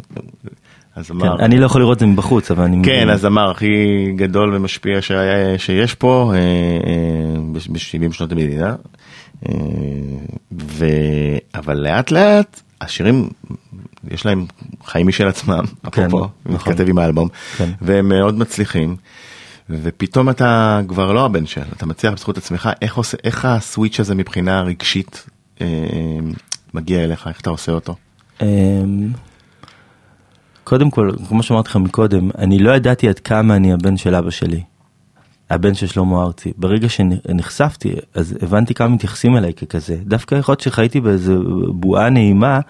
אז 0.96 1.10
כן, 1.20 1.26
אני 1.44 1.58
לא 1.58 1.66
יכול 1.66 1.80
לראות 1.80 1.94
את 1.96 2.00
זה 2.00 2.06
מבחוץ, 2.06 2.50
אבל 2.50 2.64
אני... 2.64 2.84
כן 2.84 3.10
אז 3.10 3.26
אמר 3.26 3.50
הכי 3.50 3.66
גדול 4.16 4.54
ומשפיע 4.54 5.02
שהיה- 5.02 5.58
שיש 5.58 5.94
פה 5.94 6.32
ב-70 7.52 8.12
שנות 8.12 8.32
המדינה 8.32 8.74
אה, 9.48 9.54
ו- 10.62 10.86
אבל 11.54 11.76
לאט 11.76 12.10
לאט 12.10 12.60
השירים 12.80 13.28
יש 14.10 14.26
להם 14.26 14.46
חיים 14.84 15.06
משל 15.06 15.28
עצמם, 15.28 15.64
כן, 15.92 16.04
אפרופו, 16.04 16.28
נכון. 16.46 16.54
מתכתב 16.72 16.88
עם 16.88 16.98
האלבום, 16.98 17.28
כן. 17.56 17.70
והם 17.82 18.08
מאוד 18.08 18.38
מצליחים, 18.38 18.96
ופתאום 19.70 20.30
אתה 20.30 20.80
כבר 20.88 21.12
לא 21.12 21.24
הבן 21.24 21.46
של, 21.46 21.62
אתה 21.76 21.86
מצליח 21.86 22.12
בזכות 22.14 22.38
עצמך, 22.38 22.70
איך, 22.82 22.96
עושה, 22.96 23.16
איך 23.24 23.44
הסוויץ' 23.44 24.00
הזה 24.00 24.14
מבחינה 24.14 24.62
רגשית 24.62 25.26
אה, 25.60 25.66
מגיע 26.74 27.04
אליך, 27.04 27.26
איך 27.28 27.40
אתה 27.40 27.50
עושה 27.50 27.72
אותו? 27.72 27.94
קודם 30.66 30.90
כל, 30.90 31.11
כמו 31.28 31.42
שאמרתי 31.42 31.68
לך 31.68 31.76
מקודם, 31.76 32.30
אני 32.38 32.58
לא 32.58 32.70
ידעתי 32.70 33.08
עד 33.08 33.18
כמה 33.18 33.56
אני 33.56 33.73
הבן 33.73 33.96
של 33.96 34.14
אבא 34.14 34.30
שלי. 34.30 34.62
הבן 35.50 35.75
של 35.75 35.87
שלמה 35.87 36.23
ארצי. 36.23 36.52
ברגע 36.56 36.88
שנחשפתי, 36.88 37.92
אז 38.14 38.38
הבנתי 38.42 38.75
כמה 38.75 38.88
מתייחסים 38.88 39.37
אליי 39.37 39.52
ככזה. 39.52 39.96
דווקא 40.02 40.35
יכול 40.35 40.52
להיות 40.52 40.61
שחייתי 40.61 41.00
באיזה 41.00 41.35
בועה 41.68 42.11
נעימה, 42.11 42.61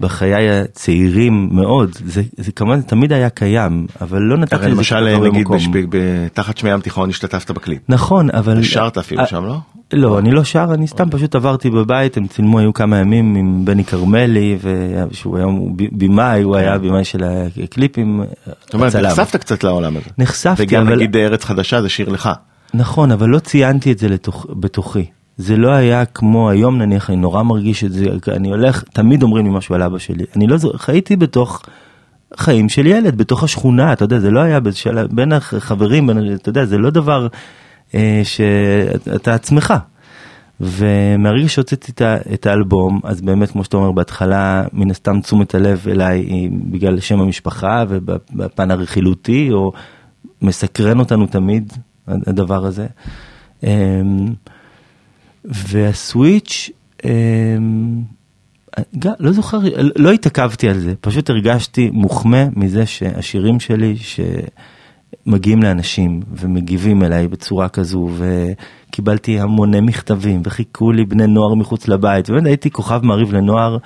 בחיי 0.00 0.50
הצעירים 0.50 1.48
מאוד, 1.52 1.90
זה, 2.04 2.22
זה 2.36 2.52
כמובן 2.52 2.80
תמיד 2.80 3.12
היה 3.12 3.30
קיים, 3.30 3.86
אבל 4.00 4.22
לא 4.22 4.36
נתתי 4.36 4.54
הרי 4.54 4.66
לזה 4.66 4.76
למשל, 4.76 5.18
נגיד, 5.18 5.40
מקום. 5.40 5.56
בש- 5.56 5.66
ב- 5.66 5.96
ב- 5.96 6.28
תחת 6.32 6.58
שמי 6.58 6.70
ים 6.70 6.80
תיכון 6.80 7.10
השתתפת 7.10 7.50
בקליפ. 7.50 7.82
נכון, 7.88 8.30
אבל... 8.30 8.62
שרת 8.62 8.98
אפילו 8.98 9.20
אה, 9.20 9.26
שם, 9.26 9.44
לא? 9.44 9.58
לא, 9.92 10.18
אני 10.18 10.30
לא 10.30 10.44
שר, 10.44 10.68
אני 10.74 10.86
סתם 10.86 11.10
פשוט 11.10 11.34
עברתי 11.34 11.70
בבית, 11.70 12.16
הם 12.16 12.26
צילמו, 12.26 12.58
היו 12.58 12.72
כמה 12.72 12.98
ימים 12.98 13.34
עם 13.34 13.64
בני 13.64 13.84
כרמלי, 13.84 14.58
שהוא 15.12 15.36
היום 15.36 15.76
במאי, 15.76 16.42
הוא 16.42 16.56
היה 16.56 16.78
במאי 16.78 17.04
של 17.04 17.24
הקליפים, 17.64 18.22
כן. 18.44 18.50
זאת 18.60 18.74
אומרת. 18.74 18.96
נחשפת 18.96 19.36
קצת 19.36 19.64
לעולם 19.64 19.96
הזה. 19.96 20.06
נחשפתי, 20.18 20.62
וגם 20.62 20.86
אבל... 20.86 20.96
נגיד 20.96 21.16
ארץ 21.16 21.44
חדשה 21.44 21.82
זה 21.82 21.88
שיר 21.88 22.08
לך. 22.08 22.30
נכון, 22.74 23.10
אבל 23.12 23.28
לא 23.28 23.38
ציינתי 23.38 23.92
את 23.92 23.98
זה 23.98 24.08
בתוכי. 24.50 25.06
זה 25.40 25.56
לא 25.56 25.70
היה 25.70 26.04
כמו 26.04 26.50
היום 26.50 26.78
נניח, 26.78 27.10
אני 27.10 27.16
נורא 27.16 27.42
מרגיש 27.42 27.84
את 27.84 27.92
זה, 27.92 28.06
אני 28.28 28.48
הולך, 28.48 28.84
תמיד 28.92 29.22
אומרים 29.22 29.46
לי 29.46 29.52
משהו 29.52 29.74
על 29.74 29.82
אבא 29.82 29.98
שלי. 29.98 30.24
אני 30.36 30.46
לא 30.46 30.56
זוכר, 30.56 30.78
חייתי 30.78 31.16
בתוך 31.16 31.62
חיים 32.36 32.68
של 32.68 32.86
ילד, 32.86 33.18
בתוך 33.18 33.44
השכונה, 33.44 33.92
אתה 33.92 34.04
יודע, 34.04 34.18
זה 34.18 34.30
לא 34.30 34.40
היה 34.40 34.60
בשל, 34.60 35.06
בין 35.06 35.32
החברים, 35.32 36.06
בין, 36.06 36.34
אתה 36.34 36.48
יודע, 36.48 36.64
זה 36.64 36.78
לא 36.78 36.90
דבר 36.90 37.26
אה, 37.94 38.20
שאתה 38.24 39.34
עצמך. 39.34 39.74
ומהרגע 40.60 41.48
שהוצאתי 41.48 41.92
את, 41.92 42.02
את 42.34 42.46
האלבום, 42.46 43.00
אז 43.04 43.20
באמת, 43.20 43.50
כמו 43.50 43.64
שאתה 43.64 43.76
אומר, 43.76 43.92
בהתחלה, 43.92 44.64
מן 44.72 44.90
הסתם 44.90 45.20
תשומת 45.20 45.54
הלב 45.54 45.86
אליי 45.90 46.20
היא 46.20 46.50
בגלל 46.52 47.00
שם 47.00 47.20
המשפחה 47.20 47.84
ובפן 47.88 48.70
הרכילותי, 48.70 49.50
או 49.52 49.72
מסקרן 50.42 50.98
אותנו 50.98 51.26
תמיד, 51.26 51.72
הדבר 52.08 52.66
הזה. 52.66 52.86
אמ, 53.62 53.68
והסוויץ', 55.44 56.70
אמ, 57.04 58.02
לא 59.20 59.32
זוכר, 59.32 59.58
לא 59.96 60.12
התעכבתי 60.12 60.68
על 60.68 60.78
זה, 60.78 60.94
פשוט 61.00 61.30
הרגשתי 61.30 61.90
מוחמא 61.92 62.44
מזה 62.56 62.86
שהשירים 62.86 63.60
שלי 63.60 63.96
שמגיעים 65.26 65.62
לאנשים 65.62 66.20
ומגיבים 66.32 67.02
אליי 67.02 67.28
בצורה 67.28 67.68
כזו 67.68 68.08
וקיבלתי 68.18 69.40
המוני 69.40 69.80
מכתבים 69.80 70.42
וחיכו 70.44 70.92
לי 70.92 71.04
בני 71.04 71.26
נוער 71.26 71.54
מחוץ 71.54 71.88
לבית, 71.88 72.30
ובאמת 72.30 72.46
הייתי 72.46 72.70
כוכב 72.70 73.00
מעריב 73.02 73.32
לנוער. 73.32 73.76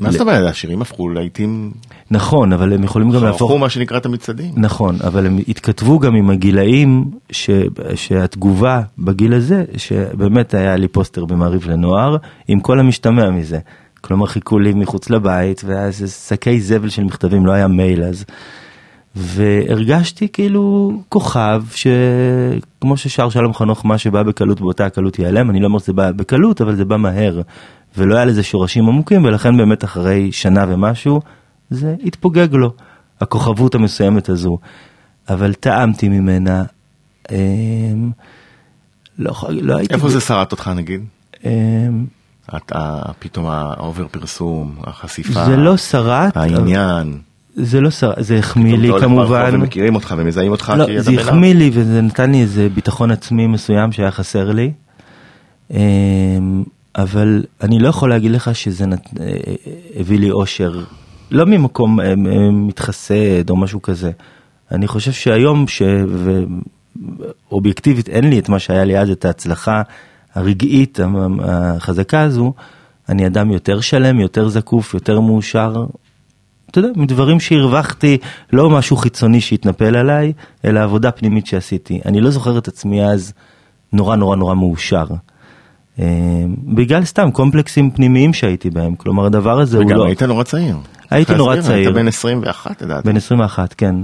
מה 0.00 0.10
זאת 0.12 0.20
אומרת, 0.20 0.50
השירים 0.50 0.82
הפכו 0.82 1.08
לעיתים, 1.08 1.72
נכון, 2.10 2.52
אבל 2.52 2.72
הם 2.72 2.84
יכולים 2.84 3.10
גם 3.10 3.24
להפוך... 3.24 3.50
חרכו 3.50 3.58
מה 3.58 3.68
שנקרא 3.68 3.96
את 3.96 4.06
המצעדים. 4.06 4.52
נכון, 4.56 4.96
אבל 5.04 5.26
הם 5.26 5.38
התכתבו 5.48 5.98
גם 5.98 6.14
עם 6.14 6.30
הגילאים 6.30 7.04
ש, 7.32 7.50
שהתגובה 7.94 8.80
בגיל 8.98 9.34
הזה, 9.34 9.64
שבאמת 9.76 10.54
היה 10.54 10.76
לי 10.76 10.88
פוסטר 10.88 11.24
במעריב 11.24 11.70
לנוער, 11.70 12.16
עם 12.48 12.60
כל 12.60 12.80
המשתמע 12.80 13.30
מזה. 13.30 13.58
כלומר 14.00 14.26
חיכו 14.26 14.58
לי 14.58 14.72
מחוץ 14.72 15.10
לבית, 15.10 15.62
ואז 15.66 16.24
שקי 16.28 16.60
זבל 16.60 16.88
של 16.88 17.04
מכתבים, 17.04 17.46
לא 17.46 17.52
היה 17.52 17.68
מייל 17.68 18.04
אז. 18.04 18.24
והרגשתי 19.16 20.28
כאילו 20.32 20.92
כוכב, 21.08 21.62
שכמו 21.74 22.96
ששר 22.96 23.28
שלום 23.28 23.54
חנוך, 23.54 23.86
מה 23.86 23.98
שבא 23.98 24.22
בקלות 24.22 24.60
באותה 24.60 24.86
הקלות 24.86 25.18
ייעלם, 25.18 25.50
אני 25.50 25.60
לא 25.60 25.66
אומר 25.66 25.78
שזה 25.78 25.92
בא 25.92 26.10
בקלות, 26.12 26.60
אבל 26.60 26.74
זה 26.76 26.84
בא 26.84 26.96
מהר. 26.96 27.40
ולא 27.96 28.16
היה 28.16 28.24
לזה 28.24 28.42
שורשים 28.42 28.88
עמוקים, 28.88 29.24
ולכן 29.24 29.56
באמת 29.56 29.84
אחרי 29.84 30.32
שנה 30.32 30.64
ומשהו, 30.68 31.20
זה 31.70 31.94
התפוגג 32.04 32.54
לו, 32.54 32.72
הכוכבות 33.20 33.74
המסוימת 33.74 34.28
הזו. 34.28 34.58
אבל 35.28 35.54
טעמתי 35.54 36.08
ממנה, 36.08 36.64
אמ, 37.30 38.10
לא, 39.18 39.32
לא 39.50 39.76
הייתי... 39.76 39.94
איפה 39.94 40.08
זה 40.08 40.20
שרט 40.20 40.52
אותך 40.52 40.70
נגיד? 40.76 41.00
אמ, 41.44 41.50
אתה 42.56 43.02
פתאום 43.18 43.46
ה 43.46 43.58
over 43.58 44.06
פרסום, 44.10 44.74
החשיפה, 44.84 45.44
זה 45.44 45.56
לא 45.56 45.76
שרט, 45.76 46.36
העניין. 46.36 47.18
זה 47.56 47.80
לא 47.80 47.90
שרט, 47.90 48.16
זה 48.20 48.38
החמיא 48.38 48.76
לי 48.76 48.90
כמובן. 49.00 49.50
ומכירים 49.52 49.94
אותך 49.94 50.14
ומזהים 50.18 50.50
אותך 50.50 50.72
לא, 50.76 50.86
כי 50.86 50.94
אתה 50.94 51.02
זה 51.02 51.12
החמיא 51.20 51.54
לי 51.54 51.70
וזה 51.74 52.00
נתן 52.00 52.30
לי 52.30 52.40
איזה 52.40 52.68
ביטחון 52.74 53.10
עצמי 53.10 53.46
מסוים 53.46 53.92
שהיה 53.92 54.10
חסר 54.10 54.50
לי. 54.52 54.72
אבל 56.96 57.44
אני 57.60 57.78
לא 57.78 57.88
יכול 57.88 58.10
להגיד 58.10 58.30
לך 58.30 58.54
שזה 58.54 58.86
נת... 58.86 59.08
אה, 59.20 59.32
הביא 59.96 60.18
לי 60.18 60.30
אושר, 60.30 60.84
לא 61.30 61.46
ממקום 61.46 62.00
אה, 62.00 62.06
אה, 62.08 62.14
מתחסד 62.50 63.50
או 63.50 63.56
משהו 63.56 63.82
כזה. 63.82 64.10
אני 64.70 64.86
חושב 64.86 65.12
שהיום, 65.12 65.68
ש... 65.68 65.82
אובייקטיבית 67.52 68.08
אין 68.08 68.30
לי 68.30 68.38
את 68.38 68.48
מה 68.48 68.58
שהיה 68.58 68.84
לי 68.84 68.98
אז, 68.98 69.10
את 69.10 69.24
ההצלחה 69.24 69.82
הרגעית 70.34 70.98
החזקה 71.44 72.20
הזו, 72.20 72.52
אני 73.08 73.26
אדם 73.26 73.50
יותר 73.50 73.80
שלם, 73.80 74.20
יותר 74.20 74.48
זקוף, 74.48 74.94
יותר 74.94 75.20
מאושר. 75.20 75.84
אתה 76.70 76.78
יודע, 76.78 76.88
מדברים 76.96 77.40
שהרווחתי, 77.40 78.18
לא 78.52 78.70
משהו 78.70 78.96
חיצוני 78.96 79.40
שהתנפל 79.40 79.96
עליי, 79.96 80.32
אלא 80.64 80.80
עבודה 80.80 81.10
פנימית 81.10 81.46
שעשיתי. 81.46 82.00
אני 82.04 82.20
לא 82.20 82.30
זוכר 82.30 82.58
את 82.58 82.68
עצמי 82.68 83.04
אז 83.04 83.32
נורא 83.92 84.16
נורא 84.16 84.36
נורא 84.36 84.54
מאושר. 84.54 85.06
אה, 85.98 86.04
בגלל 86.74 87.04
סתם 87.04 87.30
קומפלקסים 87.30 87.90
פנימיים 87.90 88.32
שהייתי 88.32 88.70
בהם, 88.70 88.94
כלומר 88.94 89.26
הדבר 89.26 89.60
הזה 89.60 89.78
הוא 89.78 89.86
וגם 89.86 89.96
לא... 89.96 90.06
היית 90.06 90.22
נורא 90.22 90.42
צעיר. 90.42 90.76
הייתי 91.10 91.34
נורא 91.34 91.60
צעיר. 91.60 91.88
היית 91.88 91.94
בן 91.94 92.08
21 92.08 92.82
לדעתי. 92.82 93.08
בן 93.08 93.16
21, 93.16 93.74
כן. 93.74 93.94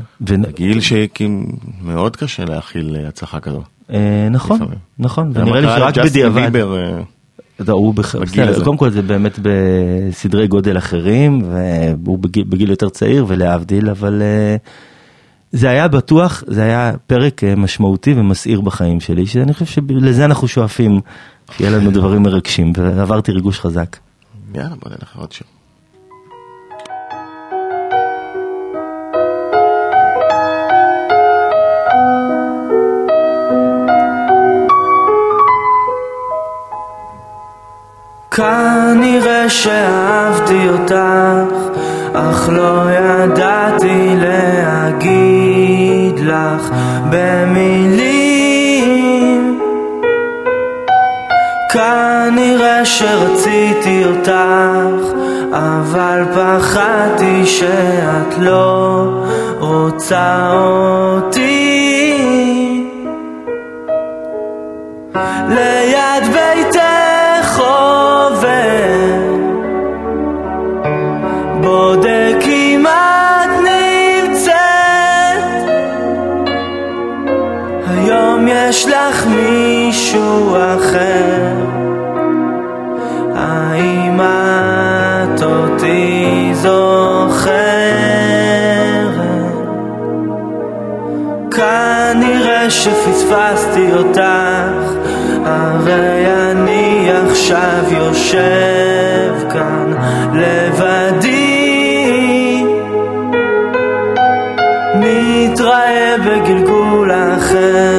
גיל 0.55 0.79
שמאוד 0.81 2.17
קשה 2.17 2.45
להכיל 2.45 2.97
אה, 2.97 3.09
הצלחה 3.09 3.41
כזו. 3.41 3.63
אה, 3.93 4.29
נכון. 4.31 4.59
נכון, 4.99 5.31
ונראה 5.35 5.61
לי 5.61 5.67
שרק 5.67 5.99
בדיעבד, 5.99 6.51
הוא 7.69 7.95
בסדר. 7.95 8.65
קודם 8.65 8.77
כל 8.77 8.91
זה 8.91 9.03
באמת 9.03 9.39
בסדרי 9.43 10.47
גודל 10.47 10.79
אחרים, 10.79 11.43
והוא 12.05 12.19
בגיל, 12.19 12.71
יותר 12.71 12.89
צעיר 12.89 13.25
ולהבדיל, 13.29 13.91
אבל 13.91 14.23
זה 15.53 15.69
היה 15.71 15.89
בטוח, 15.89 16.45
זה 16.47 16.63
היה 16.63 16.93
פרק 17.07 17.41
משמעותי 17.57 18.15
ומסעיר 18.17 18.61
בחיים 18.61 19.01
שלי, 19.01 19.27
שאני 19.27 19.55
חושב 19.55 19.83
שלזה 19.89 20.25
אנחנו 20.25 20.49
שואפים, 20.49 21.01
שיהיה 21.57 21.71
לנו 21.71 21.91
דברים 21.91 22.23
מרגשים, 22.23 22.73
ועברתי 22.77 23.33
ריגוש 23.33 23.61
חזק. 23.61 23.97
יאללה 24.55 24.69
בוא 24.69 24.91
נלך 24.91 25.17
עוד 25.17 25.33
שיר. 25.33 25.47
כנראה 38.31 39.51
שאהבתי 39.51 40.69
אותך, 40.69 40.95
אך 42.13 42.49
לא 42.49 42.83
ידעתי 42.91 44.17
להגיד 44.17 46.19
לך 46.19 46.71
במילים. 47.11 48.08
כנראה 51.79 52.85
שרציתי 52.85 54.05
אותך, 54.05 55.07
אבל 55.53 56.23
פחדתי 56.35 57.47
שאת 57.47 58.39
לא 58.39 59.05
רוצה 59.59 60.51
אותי. 60.53 61.69
ליד 65.49 66.25
ביתך 66.33 67.59
עובר 67.59 68.49
בודק 71.61 72.45
אם 72.47 72.87
את 72.87 73.51
נמצאת 73.65 74.53
היום 77.89 78.49
יש 78.49 78.87
לך 78.87 79.27
מישהו 79.27 80.57
אחר 80.57 81.58
שפספסתי 92.71 93.93
אותך, 93.93 95.09
הרי 95.45 96.27
אני 96.51 97.11
עכשיו 97.27 97.85
יושב 97.91 99.35
כאן 99.53 99.93
לבדי. 100.35 101.59
מתראה 104.95 106.17
בגלגול 106.19 107.13
אחר 107.13 107.98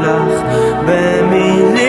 לך 0.00 0.42
במילים. 0.86 1.84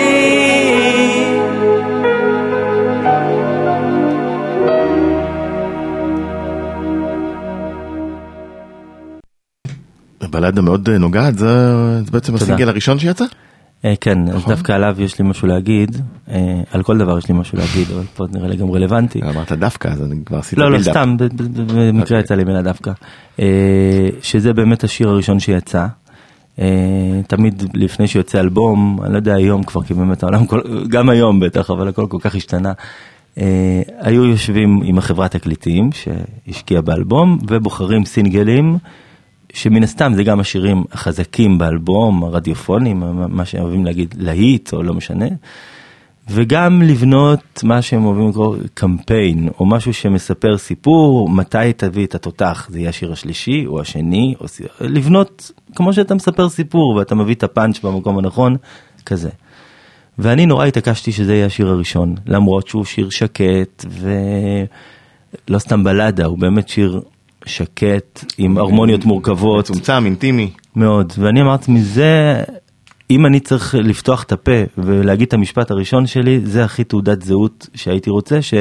בלדה 10.32 10.62
מאוד 10.62 10.90
אה, 10.90 10.98
נוגעת, 10.98 11.38
זה 11.38 11.48
זה 12.06 12.12
בעצם 12.12 12.32
תודה. 12.32 12.44
הסינגל 12.44 12.70
הראשון 12.70 13.00
שיצא? 13.00 13.26
אה, 13.86 13.94
כן, 14.02 14.30
אז 14.30 14.36
נכון. 14.36 14.54
דווקא 14.54 14.72
עליו 14.72 14.96
יש 15.00 15.20
לי 15.20 15.30
משהו 15.30 15.48
להגיד, 15.48 16.02
אה, 16.30 16.62
על 16.72 16.84
כל 16.84 16.98
דבר 16.98 17.18
יש 17.18 17.28
לי 17.28 17.36
משהו 17.36 17.58
להגיד, 17.58 17.88
אבל 17.92 18.04
פה 18.16 18.26
נראה 18.32 18.48
לי 18.48 18.56
גם 18.56 18.72
רלוונטי. 18.72 19.22
אמרת 19.22 19.52
דווקא, 19.52 19.88
אז 19.88 20.04
אני 20.04 20.16
כבר 20.26 20.38
עשיתי 20.38 20.62
לא, 20.62 20.72
לא. 20.72 20.80
סתם, 20.80 21.16
במקרה 21.18 22.02
אוקיי. 22.02 22.20
יצא 22.20 22.36
לי 22.36 22.44
מילה 22.44 22.62
דווקא. 22.62 22.92
אה, 23.40 24.10
שזה 24.22 24.54
באמת 24.54 24.84
השיר 24.84 25.10
הראשון 25.10 25.40
שיצא. 25.40 25.88
אה, 26.60 27.22
תמיד 27.28 27.64
לפני 27.74 28.08
שיוצא 28.08 28.40
אלבום, 28.40 29.00
אני 29.04 29.12
לא 29.12 29.18
יודע 29.18 29.36
היום 29.36 29.64
כבר, 29.64 29.84
כי 29.84 29.94
באמת 29.94 30.24
העולם, 30.24 30.46
גם 30.88 31.10
היום 31.10 31.40
בטח, 31.40 31.72
אבל 31.72 31.88
הכל 31.88 32.06
כל 32.10 32.18
כך 32.22 32.36
השתנה. 32.36 32.74
אה, 33.38 33.82
היו 34.00 34.26
יושבים 34.26 34.82
עם 34.84 34.98
החברת 34.98 35.32
תקליטים 35.32 35.90
שהשקיעה 35.92 36.82
באלבום, 36.82 37.38
ובוחרים 37.48 38.06
סינגלים, 38.06 38.78
שמן 39.56 39.84
הסתם 39.84 40.14
זה 40.16 40.24
גם 40.24 40.40
השירים 40.40 40.84
החזקים 40.92 41.58
באלבום, 41.58 42.24
הרדיופונים, 42.24 43.04
מה 43.30 43.46
שאוהבים 43.46 43.86
להגיד 43.86 44.16
להיט, 44.18 44.74
או 44.74 44.84
לא 44.84 44.94
משנה. 44.94 45.26
וגם 46.30 46.82
לבנות 46.82 47.64
מה 47.64 47.82
שהם 47.82 48.06
אוהבים 48.06 48.30
לקרוא 48.30 48.56
קמפיין, 48.74 49.50
או 49.60 49.66
משהו 49.66 49.94
שמספר 49.94 50.58
סיפור, 50.58 51.30
מתי 51.30 51.74
תביא 51.78 52.06
את 52.06 52.16
התותח, 52.16 52.68
זה 52.70 52.80
יהיה 52.80 52.90
השיר 52.90 53.12
השלישי 53.12 53.66
או 53.66 53.82
השני, 53.82 54.36
או 54.40 54.46
לבנות 54.82 55.52
כמו 55.76 55.94
שאתה 55.94 56.16
מספר 56.16 56.50
סיפור 56.50 56.96
ואתה 56.96 57.16
מביא 57.16 57.36
את 57.36 57.44
הפאנץ' 57.44 57.80
במקום 57.80 58.18
הנכון, 58.18 58.56
כזה. 59.06 59.30
ואני 60.20 60.46
נורא 60.46 60.66
התעקשתי 60.66 61.12
שזה 61.12 61.34
יהיה 61.34 61.46
השיר 61.46 61.68
הראשון, 61.68 62.16
למרות 62.26 62.68
שהוא 62.68 62.86
שיר 62.86 63.10
שקט 63.10 63.86
ולא 63.90 65.60
סתם 65.60 65.84
בלדה, 65.84 66.26
הוא 66.26 66.38
באמת 66.38 66.70
שיר 66.70 67.02
שקט 67.46 68.26
עם 68.38 68.58
הרמוניות 68.58 69.06
מורכבות. 69.06 69.70
מצומצם, 69.70 70.06
אינטימי. 70.06 70.50
מאוד, 70.76 71.14
ואני 71.18 71.42
אמרתי 71.42 71.72
מזה, 71.72 72.42
אם 73.12 73.26
אני 73.26 73.40
צריך 73.40 73.76
לפתוח 73.76 74.24
את 74.24 74.32
הפה 74.32 74.62
ולהגיד 74.78 75.28
את 75.28 75.34
המשפט 75.34 75.72
הראשון 75.72 76.08
שלי, 76.08 76.40
זה 76.44 76.64
הכי 76.64 76.84
תעודת 76.84 77.22
זהות 77.22 77.70
שהייתי 77.74 78.10
רוצה, 78.10 78.42
ש... 78.42 78.54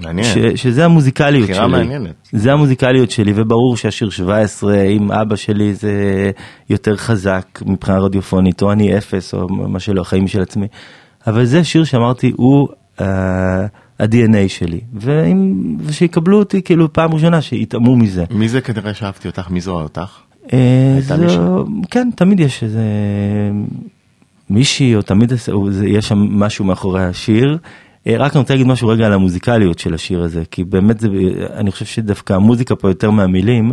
מעניין. 0.00 0.26
ש... 0.26 0.62
שזה 0.62 0.84
המוזיקליות 0.84 1.48
בחירה 1.50 1.64
שלי. 1.64 1.72
מעניינת. 1.72 2.14
זה 2.32 2.52
המוזיקליות 2.52 3.10
שלי, 3.10 3.32
וברור 3.34 3.76
שהשיר 3.76 4.10
17 4.10 4.80
עם 4.82 5.12
אבא 5.12 5.36
שלי 5.36 5.74
זה 5.74 5.92
יותר 6.70 6.96
חזק 6.96 7.62
מבחינה 7.66 7.98
רדיופונית, 7.98 8.62
או 8.62 8.72
אני 8.72 8.98
אפס, 8.98 9.34
או 9.34 9.48
מה 9.48 9.80
שלא, 9.80 10.00
החיים 10.00 10.28
של 10.28 10.42
עצמי. 10.42 10.66
אבל 11.26 11.44
זה 11.44 11.64
שיר 11.64 11.84
שאמרתי, 11.84 12.32
הוא 12.36 12.68
uh, 12.98 13.02
ה-DNA 14.00 14.48
שלי, 14.48 14.80
ואם, 14.94 15.54
ושיקבלו 15.80 16.38
אותי 16.38 16.62
כאילו 16.62 16.92
פעם 16.92 17.14
ראשונה, 17.14 17.40
שיטעמו 17.42 17.96
מזה. 17.96 18.24
מי 18.30 18.48
זה 18.48 18.60
כנראה 18.60 18.94
שאהבתי 18.94 19.28
אותך? 19.28 19.50
מי 19.50 19.60
זוהה 19.60 19.82
אותך? 19.82 20.10
אה, 20.52 20.92
הייתה 20.94 21.16
זו-? 21.28 21.64
כן, 21.90 22.08
תמיד 22.16 22.40
יש 22.40 22.62
איזה 22.62 22.82
מישהי, 24.50 24.94
או 24.94 25.02
תמיד 25.02 25.30
איזה- 25.30 25.52
או 25.52 25.70
זה- 25.72 25.88
יש 25.88 26.08
שם 26.08 26.18
משהו 26.18 26.64
מאחורי 26.64 27.04
השיר. 27.04 27.58
אה, 28.06 28.14
רק 28.18 28.32
אני 28.32 28.40
רוצה 28.40 28.54
להגיד 28.54 28.66
משהו 28.66 28.88
רגע 28.88 29.06
על 29.06 29.12
המוזיקליות 29.12 29.78
של 29.78 29.94
השיר 29.94 30.22
הזה, 30.22 30.42
כי 30.50 30.64
באמת 30.64 31.00
זה, 31.00 31.08
אני 31.54 31.70
חושב 31.72 31.84
שדווקא 31.84 32.32
המוזיקה 32.32 32.76
פה 32.76 32.88
יותר 32.90 33.10
מהמילים, 33.10 33.72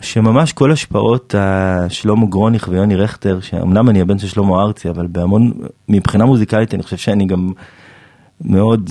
שממש 0.00 0.52
כל 0.52 0.72
השפעות 0.72 1.34
השלמה 1.38 2.26
גרוניך 2.26 2.68
ויוני 2.70 2.96
רכטר, 2.96 3.40
שאומנם 3.40 3.88
אני 3.88 4.00
הבן 4.00 4.18
של 4.18 4.26
שלמה 4.28 4.62
ארצי, 4.62 4.90
אבל 4.90 5.06
בהמון, 5.06 5.52
מבחינה 5.88 6.24
מוזיקלית 6.24 6.74
אני 6.74 6.82
חושב 6.82 6.96
שאני 6.96 7.26
גם 7.26 7.50
מאוד 8.44 8.90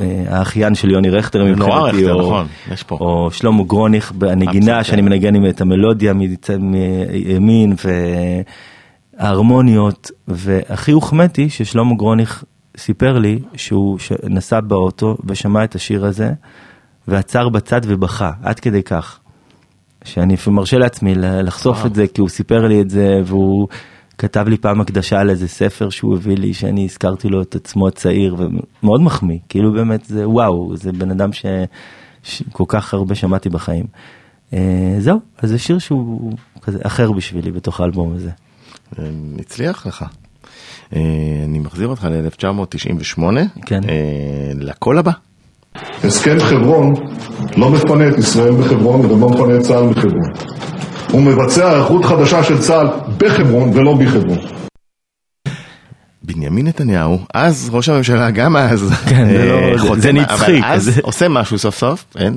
אה, 0.00 0.24
האחיין 0.28 0.74
של 0.74 0.90
יוני 0.90 1.10
רכטר 1.10 1.38
נורא 1.44 1.50
מבחינתי, 1.90 2.04
רכטר, 2.04 2.14
או- 2.14 2.20
נכון, 2.26 2.46
יש 2.72 2.82
פה. 2.82 2.96
או 3.00 3.30
שלמה 3.30 3.62
גרוניך 3.64 4.12
בנגינה 4.12 4.84
שאני 4.84 5.02
כן. 5.02 5.04
מנגן 5.08 5.34
עם 5.34 5.46
את 5.46 5.60
המלודיה 5.60 6.12
מימין 6.60 7.74
וההרמוניות 9.18 10.10
והכי 10.28 10.92
הוחמאתי 10.92 11.50
ששלמה 11.50 11.94
גרוניך 11.94 12.44
סיפר 12.76 13.18
לי 13.18 13.38
שהוא 13.56 13.98
ש- 13.98 14.12
נסע 14.28 14.60
באוטו 14.60 15.16
ושמע 15.26 15.64
את 15.64 15.74
השיר 15.74 16.04
הזה 16.06 16.32
ועצר 17.08 17.48
בצד 17.48 17.80
ובכה 17.84 18.30
עד 18.42 18.60
כדי 18.60 18.82
כך. 18.82 19.18
שאני 20.04 20.36
מרשה 20.50 20.78
לעצמי 20.78 21.14
לחשוף. 21.16 21.86
את 21.86 21.94
זה 21.94 22.06
כי 22.06 22.20
הוא 22.20 22.28
סיפר 22.28 22.66
לי 22.66 22.80
את 22.80 22.90
זה 22.90 23.20
והוא 23.24 23.68
כתב 24.18 24.44
לי 24.48 24.56
פעם 24.56 24.80
הקדשה 24.80 25.20
על 25.20 25.30
איזה 25.30 25.48
ספר 25.48 25.90
שהוא 25.90 26.16
הביא 26.16 26.36
לי 26.36 26.54
שאני 26.54 26.84
הזכרתי 26.84 27.28
לו 27.28 27.42
את 27.42 27.54
עצמו 27.54 27.88
הצעיר 27.88 28.36
ומאוד 28.38 29.00
מחמיא 29.02 29.38
כאילו 29.48 29.72
באמת 29.72 30.04
זה 30.04 30.28
וואו 30.28 30.76
זה 30.76 30.92
בן 30.92 31.10
אדם 31.10 31.32
ש... 31.32 31.46
שכל 32.22 32.64
כך 32.68 32.94
הרבה 32.94 33.14
שמעתי 33.14 33.48
בחיים. 33.48 33.86
אה, 34.52 34.96
זהו 34.98 35.20
אז 35.38 35.50
זה 35.50 35.58
שיר 35.58 35.78
שהוא 35.78 36.32
כזה 36.62 36.78
אחר 36.82 37.12
בשבילי 37.12 37.50
בתוך 37.52 37.80
האלבום 37.80 38.12
הזה. 38.14 38.30
אה, 38.98 39.04
הצליח 39.38 39.86
לך. 39.86 40.04
אה, 40.96 41.00
אני 41.44 41.58
מחזיר 41.58 41.88
אותך 41.88 42.08
ל-1998, 42.10 43.22
כן. 43.66 43.80
לקול 44.54 44.98
הבא. 44.98 45.12
הסכם 46.04 46.40
חברון 46.40 46.94
לא 47.56 47.70
מפנה 47.70 48.08
את 48.08 48.18
ישראל 48.18 48.52
בחברון 48.52 49.06
וגם 49.06 49.20
לא 49.20 49.28
מפנה 49.28 49.56
את 49.56 49.62
צה"ל 49.62 49.90
בחברון. 49.90 50.32
הוא 51.12 51.22
מבצע 51.22 51.68
היערכות 51.70 52.04
חדשה 52.04 52.44
של 52.44 52.58
צה"ל 52.58 52.86
בחברון 53.18 53.70
ולא 53.74 53.94
בחברון. 53.94 54.38
בנימין 56.22 56.66
נתניהו, 56.66 57.18
אז 57.34 57.70
ראש 57.72 57.88
הממשלה, 57.88 58.30
גם 58.30 58.56
אז, 58.56 58.92
כן, 59.10 59.26
זה 59.28 59.50
אה, 59.52 59.70
לא- 59.70 59.78
זה- 59.78 59.88
חותם- 59.88 60.00
זה 60.00 60.12
נצחי, 60.12 60.58
אבל 60.60 60.64
אז. 60.68 61.00
עושה 61.02 61.28
משהו 61.28 61.58
סוף 61.58 61.76
סוף, 61.78 62.04
כן, 62.18 62.34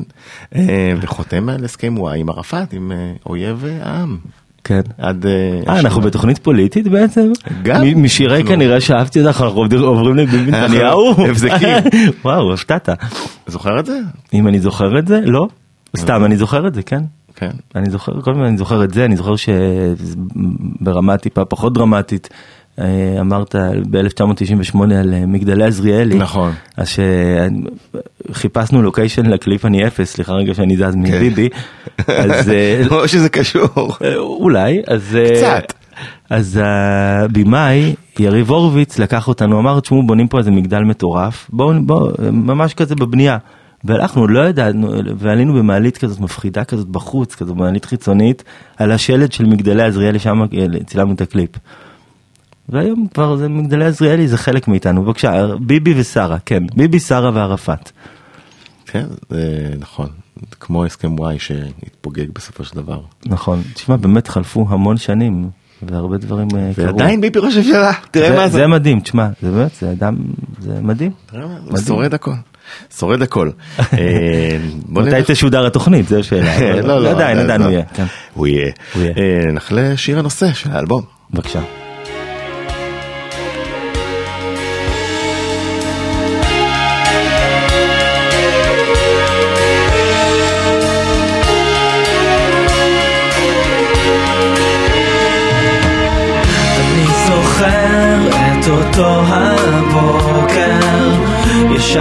אה, 0.55 0.93
וחותם 1.01 1.49
על 1.49 1.65
הסכם 1.65 1.95
וואי 1.97 2.19
עם 2.19 2.29
ערפאת, 2.29 2.73
עם 2.73 2.91
אה, 2.91 3.11
אויב 3.25 3.65
העם. 3.81 4.17
כן. 4.63 4.81
עד... 4.97 5.25
אה, 5.25 5.31
אה, 5.73 5.79
אנחנו. 5.79 6.01
בתוכנית 6.01 6.37
פוליטית 6.37 6.87
בעצם? 6.87 7.31
גם. 7.63 7.81
משירי 7.95 8.43
כנראה 8.43 8.81
שאהבתי 8.81 9.21
אותך, 9.25 9.41
אנחנו 9.41 9.61
עוברים 9.81 10.15
לביבי 10.15 10.51
אנחנו 10.51 10.67
נתניהו? 10.67 11.11
הבזקים. 11.29 11.77
וואו, 12.25 12.53
הפתעת. 12.53 12.89
זוכר 13.47 13.79
את 13.79 13.85
זה? 13.85 13.99
אם 14.33 14.47
אני 14.47 14.59
זוכר 14.59 14.99
את 14.99 15.07
זה? 15.07 15.19
לא. 15.23 15.47
סתם, 15.97 16.25
אני 16.25 16.37
זוכר 16.37 16.67
את 16.67 16.73
זה, 16.73 16.83
כן. 16.83 17.01
כן. 17.39 17.51
אני 17.75 17.89
זוכר, 17.89 18.21
כל 18.21 18.31
הזמן 18.31 18.43
אני 18.43 18.57
זוכר 18.57 18.83
את 18.83 18.93
זה, 18.93 19.05
אני 19.05 19.15
זוכר 19.15 19.33
שברמה 20.81 21.17
טיפה 21.17 21.45
פחות 21.45 21.73
דרמטית, 21.73 22.29
אה, 22.79 23.17
אמרת 23.19 23.55
ב-1998 23.89 24.79
על 24.81 25.13
אה, 25.13 25.25
מגדלי 25.25 25.63
עזריאלי. 25.63 26.15
נכון. 26.15 26.51
אז 26.77 26.87
שחיפשנו 28.31 28.81
לוקיישן 28.81 29.25
לקליפ 29.25 29.65
אני 29.65 29.87
אפס, 29.87 30.13
סליחה 30.13 30.33
רגע 30.33 30.53
שאני 30.53 30.77
זז 30.77 30.95
מביבי. 30.95 31.49
אז 32.07 32.49
אה, 32.49 32.81
או 32.91 33.07
שזה 33.07 33.29
קשור. 33.29 33.95
אה, 34.03 34.15
אולי, 34.15 34.81
אז... 34.87 35.15
אה, 35.15 35.35
קצת. 35.35 35.73
אז 36.29 36.59
הבמאי, 36.63 37.95
יריב 38.19 38.49
הורוביץ, 38.49 38.99
לקח 38.99 39.27
אותנו, 39.27 39.59
אמר, 39.59 39.79
תשמעו, 39.79 40.03
בונים 40.03 40.27
פה 40.27 40.37
איזה 40.37 40.51
מגדל 40.51 40.79
מטורף, 40.79 41.49
בואו, 41.53 41.73
בואו, 41.81 42.11
ממש 42.31 42.73
כזה 42.73 42.95
בבנייה. 42.95 43.37
והלכנו, 43.83 44.27
לא 44.27 44.47
ידענו, 44.47 44.91
ועלינו 45.17 45.53
במעלית 45.53 45.97
כזאת 45.97 46.19
מפחידה 46.19 46.63
כזאת 46.63 46.87
בחוץ, 46.87 47.35
כזאת 47.35 47.55
מעלית 47.55 47.85
חיצונית, 47.85 48.43
על 48.77 48.91
השלד 48.91 49.31
של 49.31 49.45
מגדלי 49.45 49.83
עזריאלי, 49.83 50.19
שם 50.19 50.41
אה, 50.41 50.83
צילמנו 50.85 51.13
את 51.13 51.21
הקליפ. 51.21 51.49
והיום 52.69 53.07
כבר 53.13 53.35
זה 53.35 53.49
מגדלי 53.49 53.85
עזריאלי, 53.85 54.27
זה 54.27 54.37
חלק 54.37 54.67
מאיתנו. 54.67 55.03
בבקשה, 55.03 55.47
ביבי 55.59 55.93
ושרה, 55.97 56.37
כן, 56.45 56.63
ביבי, 56.75 56.99
שרה 56.99 57.31
וערפאת. 57.33 57.91
כן, 58.85 59.05
זה 59.29 59.69
נכון. 59.79 60.09
כמו 60.59 60.85
הסכם 60.85 61.15
וואי 61.19 61.39
שהתפוגג 61.39 62.29
בסופו 62.33 62.63
של 62.63 62.75
דבר. 62.75 63.01
נכון. 63.25 63.61
תשמע, 63.73 63.95
באמת 63.95 64.27
חלפו 64.27 64.65
המון 64.69 64.97
שנים, 64.97 65.49
והרבה 65.81 66.17
דברים 66.17 66.47
אה, 66.57 66.71
קרו. 66.75 66.85
ועדיין 66.85 67.21
ביבי 67.21 67.39
ראש 67.39 67.55
הממשלה, 67.55 67.91
תראה 68.11 68.35
מה 68.35 68.47
זה. 68.47 68.57
זה 68.57 68.67
מדהים, 68.67 68.99
תשמע, 68.99 69.27
זה 69.41 69.51
באמת, 69.51 69.71
זה 69.79 69.91
אדם, 69.91 70.17
זה 70.59 70.79
מדהים. 70.81 71.11
תראה 71.25 71.47
מה 71.47 71.59
הוא 71.69 71.79
שורד 71.79 72.13
הכל. 72.13 72.31
שורד 72.99 73.21
הכל. 73.21 73.49
אה, 73.79 73.87
בוא 74.85 75.01
מתי 75.03 75.33
תשודר 75.33 75.65
התוכנית, 75.65 76.07
זו 76.07 76.23
שאלה. 76.23 76.81
לא, 76.87 77.03
לא, 77.03 77.09
עדיין, 77.09 77.37
זה- 77.37 77.43
עדיין 77.43 77.61
זה- 77.61 77.65
הוא 77.67 77.73
יהיה. 77.73 77.83
כן. 77.93 78.05
הוא 78.33 78.47
יהיה. 78.47 78.71
הוא 78.95 79.03
יהיה. 79.03 79.13
אה, 79.17 79.51
נלך 79.51 79.67
לשיר 79.75 80.19
הנושא 80.19 80.53
של 80.53 80.69
האלבום. 80.71 81.01
בבקשה. 81.33 81.59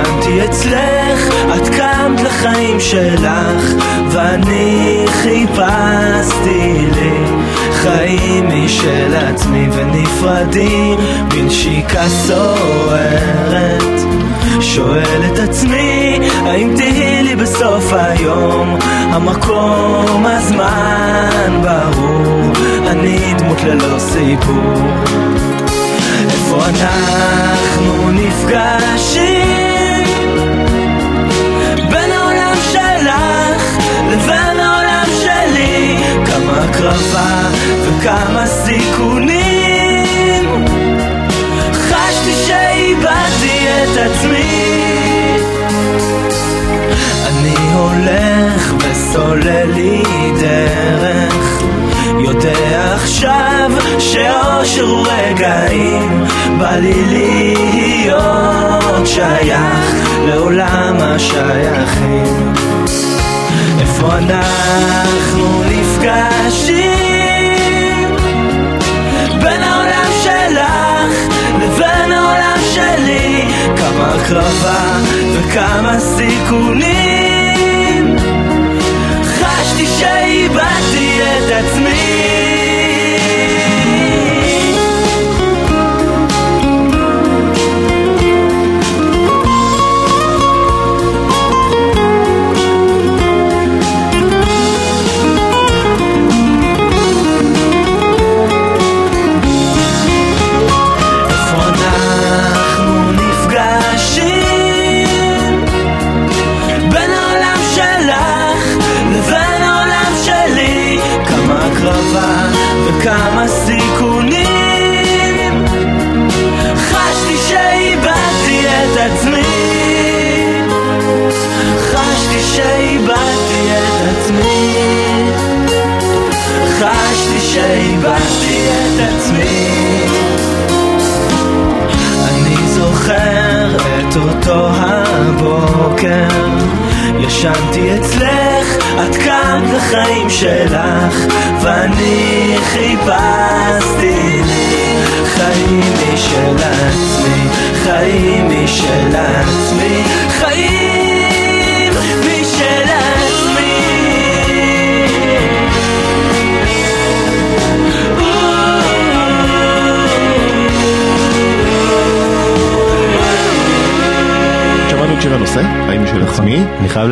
ישנתי 0.02 0.44
אצלך, 0.44 1.34
את 1.56 1.68
קמת 1.68 2.20
לחיים 2.20 2.80
שלך 2.80 3.84
ואני 4.08 5.04
חיפשתי 5.22 6.86
לי 6.94 7.38
חיים 7.72 8.48
משל 8.48 9.14
עצמי 9.14 9.68
ונפרדים 9.72 10.98
בנשיקה 11.28 12.08
סוערת. 12.08 13.82
שואל 14.60 15.22
את 15.32 15.38
עצמי, 15.38 16.18
האם 16.46 16.74
תהי 16.76 17.22
לי 17.22 17.36
בסוף 17.36 17.92
היום? 17.92 18.76
המקום, 19.12 20.26
הזמן 20.26 21.62
ברור 21.62 22.52
אני 22.86 23.34
דמות 23.38 23.62
ללא 23.62 23.98
סיפור. 23.98 24.74
איפה 26.30 26.58
אנחנו 26.66 28.10
נפגשים 28.12 29.37
הקרבה 36.88 37.48
וכמה 37.82 38.46
סיכונים. 38.46 39.34
חשתי 41.72 42.32
שאיבדתי 42.46 43.66
את 43.68 43.96
עצמי. 43.96 45.36
אני 47.26 47.54
הולך 47.74 48.74
וסולל 48.78 49.70
לי 49.74 50.02
דרך. 50.40 51.62
יודע 52.18 52.94
עכשיו 52.94 53.70
שאושר 53.98 54.84
הוא 54.84 55.06
רגעים. 55.06 56.24
בא 56.58 56.76
לי 56.76 57.04
להיות 57.04 59.06
שייך 59.06 59.94
לעולם 60.26 60.96
השייכים 61.00 62.52
איפה 63.80 64.18
אנחנו 64.18 65.62
נפגשים? 65.64 66.88
בין 69.42 69.62
העולם 69.62 70.10
שלך 70.22 71.32
לבין 71.62 72.12
העולם 72.12 72.58
שלי 72.74 73.48
כמה 73.76 74.14
הקרבה 74.14 74.98
וכמה 75.32 76.00
סיכונים. 76.00 76.88
חשתי 79.24 79.86
שאיבדתי 79.86 81.20
את 81.22 81.50
עצמי 81.50 81.87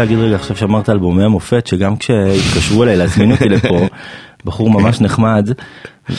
להגיד 0.07 0.25
רגע, 0.25 0.37
עכשיו 0.37 0.57
שאמרת 0.57 0.89
אלבומי 0.89 1.25
המופת, 1.25 1.67
שגם 1.67 1.97
כשהתקשרו 1.97 2.83
אליי 2.83 2.97
להזמין 2.97 3.33
אותי 3.33 3.49
לפה, 3.49 3.87
בחור 4.45 4.71
ממש 4.71 5.01
נחמד, 5.01 5.51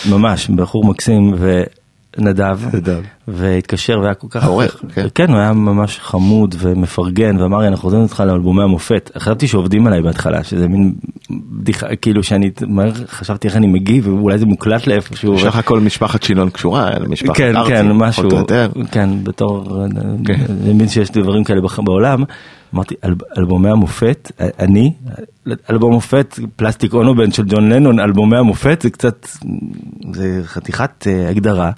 ממש, 0.10 0.50
בחור 0.50 0.86
מקסים, 0.86 1.36
ונדב, 2.18 2.60
נדב. 2.74 3.02
והתקשר 3.28 4.00
והיה 4.02 4.14
כל 4.14 4.28
כך, 4.30 4.44
העורך, 4.44 4.84
כן. 4.94 5.08
כן, 5.16 5.30
הוא 5.30 5.38
היה 5.38 5.54
ממש 5.54 6.00
חמוד 6.00 6.56
ומפרגן, 6.60 7.42
ואמר 7.42 7.58
לי, 7.58 7.68
אנחנו 7.68 7.88
עוזבים 7.88 8.04
אותך 8.04 8.24
לאלבומי 8.28 8.64
המופת. 8.64 9.12
חשבתי 9.18 9.48
שעובדים 9.48 9.88
עליי 9.88 10.02
בהתחלה, 10.02 10.44
שזה 10.44 10.68
מין 10.68 10.94
בדיחה, 11.30 11.96
כאילו 11.96 12.24
שאני 12.24 12.52
מהר 12.68 12.92
חשבתי 13.08 13.48
איך 13.48 13.56
אני 13.56 13.68
מגיב, 13.68 14.08
ואולי 14.08 14.38
זה 14.38 14.46
מוקלט 14.46 14.88
לאיפשהו. 14.88 15.36
בסך 15.36 15.56
הכל 15.56 15.80
משפחת 15.80 16.24
שינון 16.24 16.50
קשורה 16.50 16.90
למשפחת 17.00 17.38
כן, 17.38 17.56
ארצי. 17.56 17.72
כן, 17.72 17.92
משהו, 17.92 18.32
או 18.32 18.38
יותר. 18.38 18.70
כן, 18.92 19.10
בתור, 19.24 19.86
כן. 20.26 20.46
אני 20.64 20.74
מבין 20.74 20.88
שיש 20.88 21.12
דברים 21.12 21.44
כאלה 21.44 21.62
בעולם, 21.84 22.24
אמרתי, 22.74 22.96
אל, 23.04 23.14
אלבומי 23.38 23.70
המופת, 23.70 24.32
אני, 24.60 24.94
אלבום 25.70 25.94
מופת, 25.94 26.40
פלסטיק 26.56 26.94
אונובן 26.94 27.32
של 27.32 27.44
ג'ון 27.48 27.70
לנון, 27.70 28.00
אלבומי 28.00 28.38
המופת, 28.38 28.82
זה 28.82 28.90
קצת, 28.90 29.28
זה 30.14 30.42
חתיכת 30.44 31.08
אה, 31.08 31.30
הגדרה, 31.30 31.72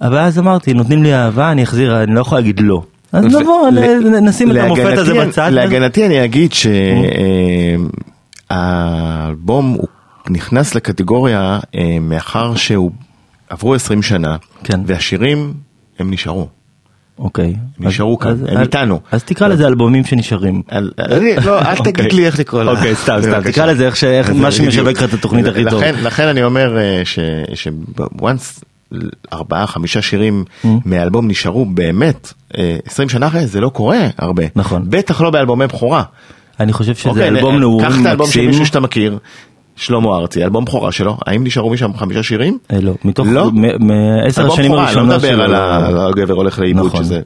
אבל 0.00 0.18
אז 0.18 0.38
אמרתי, 0.38 0.74
נותנים 0.74 1.02
לי 1.02 1.14
אהבה, 1.14 1.52
אני 1.52 1.62
אחזיר, 1.62 2.02
אני 2.02 2.14
לא 2.14 2.20
יכול 2.20 2.38
להגיד 2.38 2.60
לא. 2.60 2.82
אז 3.12 3.24
נבוא, 3.24 3.70
נשים 4.22 4.50
את 4.50 4.56
המופת 4.56 4.98
הזה 4.98 5.14
בצד. 5.14 5.50
להגנתי 5.52 6.06
אני 6.06 6.24
אגיד 6.24 6.52
שהבעיה 6.52 7.78
האלבום 8.50 9.72
הוא 9.72 9.88
נכנס 10.30 10.74
לקטגוריה 10.74 11.58
אה, 11.74 11.98
מאחר 12.00 12.54
שהוא 12.54 12.90
עברו 13.48 13.74
20 13.74 14.02
שנה, 14.02 14.36
כן. 14.64 14.80
והשירים 14.86 15.54
הם 15.98 16.10
נשארו. 16.10 16.48
אוקיי. 17.18 17.54
נשארו 17.80 18.18
כאן, 18.18 18.36
הם 18.48 18.60
איתנו. 18.60 19.00
אז 19.12 19.24
תקרא 19.24 19.48
לזה 19.48 19.66
אלבומים 19.66 20.04
שנשארים. 20.04 20.62
אני- 20.72 20.86
לא, 21.44 21.60
אל 21.62 21.76
תגיד 21.76 21.88
אוקיי. 22.04 22.16
לי 22.20 22.26
איך 22.26 22.38
לקרוא 22.38 22.62
לה. 22.62 22.70
אוקיי, 22.70 22.94
סתם, 22.94 23.18
סתם. 23.22 23.40
תקרא 23.42 23.66
לזה 23.66 23.86
איך 24.04 24.30
מה. 24.34 24.50
שמשווק 24.50 24.88
לך 24.88 25.04
את 25.04 25.14
התוכנית 25.14 25.46
הכי 25.46 25.64
טוב. 25.70 25.82
לכן- 26.02 26.28
אני 26.28 26.42
אומר 26.44 26.78
אה, 26.78 27.02
שוואנס 27.54 28.60
ארבעה 29.32 29.66
חמישה 29.66 30.02
שירים 30.02 30.44
Mm. 30.64 30.68
מהאלבום 30.84 31.28
נשארו 31.28 31.64
באמת 31.64 32.32
אה, 32.58 32.76
20 32.86 33.08
שנה 33.08 33.26
אחרי 33.26 33.46
זה 33.46 33.60
לא 33.60 33.68
קורה 33.68 33.98
הרבה. 34.18 34.42
נכון. 34.56 34.84
בטח 34.88 35.20
לא 35.20 35.30
באלבומי 35.30 35.66
בכורה. 35.66 36.02
אני 36.60 36.72
חושב 36.72 36.94
שזה 36.94 37.08
אוקיי, 37.10 37.28
אלבום 37.28 37.54
אה, 37.54 37.60
נעורים 37.60 37.88
קח 37.90 38.00
את 38.00 38.06
האלבום 38.06 38.26
של 38.26 38.30
מקסים. 38.30 38.46
מישהו 38.46 38.66
שאתה 38.66 38.80
מכיר, 38.80 39.18
שלמה 39.78 40.16
ארצי, 40.16 40.44
אלבום 40.44 40.64
בכורה 40.64 40.92
שלו, 40.92 41.16
האם 41.26 41.44
נשארו 41.44 41.70
משם 41.70 41.90
חמישה 41.96 42.22
שירים? 42.22 42.58
אה, 42.72 42.80
לא, 42.80 42.92
מתוך 43.04 43.26
לא? 43.30 43.50
מעשר 43.78 44.42
אלבום 44.42 44.52
השנים 44.52 44.72
בכורה, 44.72 44.88
אני 44.88 44.96
לא 44.96 45.00
הראשונות 45.00 45.16
מדבר 45.16 45.46
שלו. 45.46 45.56
על 45.56 45.98
הגבר 45.98 46.34
הולך 46.34 46.58
לאיבוד 46.58 46.86
נכון. 46.86 47.04
שזה. 47.04 47.20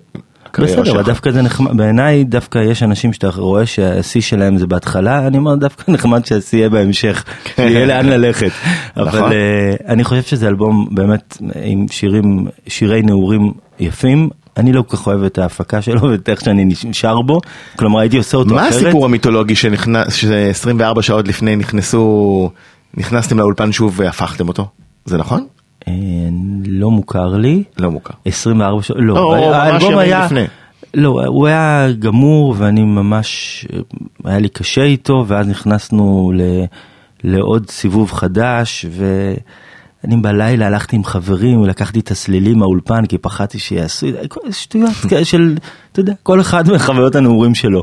בסדר, 0.59 0.93
אבל. 0.93 1.03
דווקא 1.03 1.31
זה 1.31 1.43
נחמד, 1.43 1.77
בעיניי 1.77 2.25
דווקא 2.25 2.59
יש 2.59 2.83
אנשים 2.83 3.13
שאתה 3.13 3.29
רואה 3.37 3.67
שהשיא 3.67 4.21
שלהם 4.21 4.59
זה 4.59 4.67
בהתחלה, 4.67 5.27
אני 5.27 5.39
אומר 5.39 5.55
דווקא 5.55 5.91
נחמד 5.93 6.25
שהשיא 6.27 6.59
יהיה 6.59 6.69
בהמשך, 6.69 7.25
שיהיה 7.57 7.87
לאן 7.87 8.07
ללכת. 8.07 8.51
נכון. 8.97 9.21
אבל 9.21 9.33
אה, 9.33 9.75
אני 9.89 10.05
חושב 10.05 10.23
שזה 10.23 10.49
אלבום 10.49 10.89
באמת 10.91 11.39
עם 11.63 11.87
שירים, 11.91 12.47
שירי 12.69 13.03
נעורים 13.03 13.53
יפים. 13.81 14.29
אני 14.57 14.73
לא 14.73 14.83
כל 14.83 14.97
כך 14.97 15.07
אוהב 15.07 15.23
את 15.23 15.39
ההפקה 15.39 15.83
שלו 15.83 16.03
ואת 16.03 16.29
איך 16.29 16.41
שאני 16.41 16.65
נשאר 16.85 17.23
בו, 17.23 17.41
כלומר 17.77 18.01
הייתי 18.01 18.17
עושה 18.17 18.37
אותו 18.37 18.55
מה 18.55 18.69
אחרת. 18.69 18.83
הסיפור 18.83 19.05
המיתולוגי 19.05 19.55
שנכנס, 19.55 20.15
ש-24 20.15 21.03
שעות 21.03 21.29
לפני 21.29 21.57
נכנסו, 21.57 22.51
נכנסתם 22.95 23.39
לאולפן 23.39 23.73
שוב 23.73 23.95
והפכתם 23.97 24.49
אותו? 24.49 24.69
זה 25.05 25.19
נכון? 25.19 25.47
אה, 25.89 25.93
לא 26.67 26.91
מוכר 26.91 27.37
לי. 27.37 27.63
לא 27.79 27.91
מוכר. 27.91 28.15
24 28.25 28.83
שעות, 28.83 28.99
לא, 29.03 29.19
או, 29.19 29.51
ממש 29.51 29.83
ימים 29.83 29.99
היה, 29.99 30.25
לפני. 30.25 30.45
לא, 30.95 31.23
הוא 31.27 31.47
היה 31.47 31.87
גמור 31.99 32.55
ואני 32.59 32.83
ממש, 32.83 33.67
היה 34.25 34.39
לי 34.39 34.49
קשה 34.49 34.83
איתו 34.83 35.25
ואז 35.27 35.49
נכנסנו 35.49 36.33
ל, 36.35 36.43
לעוד 37.25 37.71
סיבוב 37.71 38.13
חדש 38.13 38.87
ואני 40.05 40.17
בלילה 40.17 40.67
הלכתי 40.67 40.97
עם 40.97 41.05
חברים 41.05 41.61
ולקחתי 41.61 42.01
את 42.01 42.11
הסלילים 42.11 42.59
מהאולפן 42.59 43.07
כי 43.07 43.19
פחדתי 43.19 43.59
שיעשו 43.59 44.09
את 44.09 44.13
זה, 44.13 44.29
כל- 44.29 44.53
שטויות 44.53 44.91
כאלה 45.11 45.25
של, 45.25 45.57
אתה 45.93 46.01
יודע, 46.01 46.13
כל 46.23 46.41
אחד 46.41 46.71
מחוויות 46.73 47.15
הנעורים 47.15 47.55
שלו. 47.55 47.83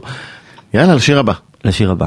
יאללה, 0.74 0.96
לשיר 0.96 1.20
הבא. 1.20 1.34
לשיר 1.66 1.92
הבא. 1.92 2.06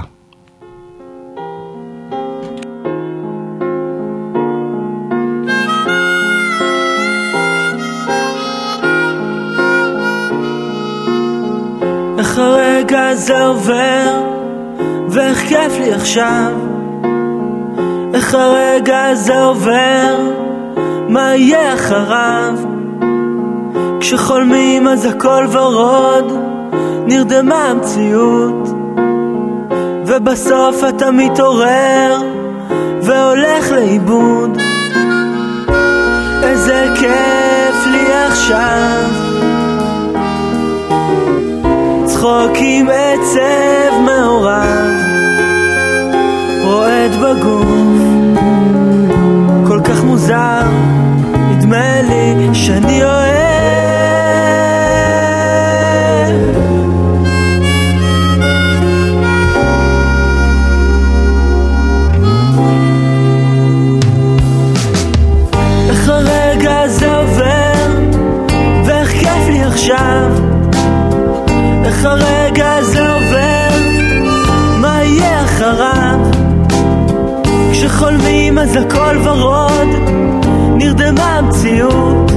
איך 12.18 12.38
הרגע 12.38 13.08
הזה 13.08 13.44
עובר, 13.46 14.22
ואיך 15.08 15.38
כיף 15.38 15.72
לי 15.80 15.92
עכשיו. 15.92 16.52
איך 18.14 18.34
הרגע 18.34 19.04
הזה 19.04 19.40
עובר, 19.42 20.16
מה 21.08 21.36
יהיה 21.36 21.74
אחריו? 21.74 22.54
כשחולמים 24.00 24.88
אז 24.88 25.04
הכל 25.06 25.46
ורוד, 25.52 26.32
נרדמה 27.06 27.64
המציאות. 27.64 28.68
ובסוף 30.06 30.84
אתה 30.88 31.10
מתעורר, 31.10 32.18
והולך 33.02 33.72
לאיבוד. 33.72 34.58
איזה 36.42 36.86
כיף 36.94 37.86
לי 37.86 38.12
עכשיו. 38.26 39.08
צחוק 42.04 42.52
עם 42.56 42.88
עצב 42.88 43.98
מעורב, 44.04 45.01
רועד 46.72 47.10
בגוף, 47.16 47.66
כל 49.66 49.80
כך 49.84 50.04
מוזר, 50.04 50.62
נדמה 51.50 52.02
לי 52.02 52.54
שאני 52.54 53.04
אוהב. 53.04 53.32
איך 65.90 66.08
הרגע 66.08 66.80
הזה 66.80 67.16
עובר, 67.16 67.72
ואיך 68.84 69.10
כיף 69.10 69.48
לי 69.48 69.62
עכשיו. 69.62 70.30
איך 71.84 72.04
הרגע 72.04 72.74
הזה 72.74 73.01
כשחולמים 77.82 78.58
אז 78.58 78.76
הכל 78.76 79.16
ורוד, 79.24 79.88
נרדמה 80.76 81.38
המציאות, 81.38 82.32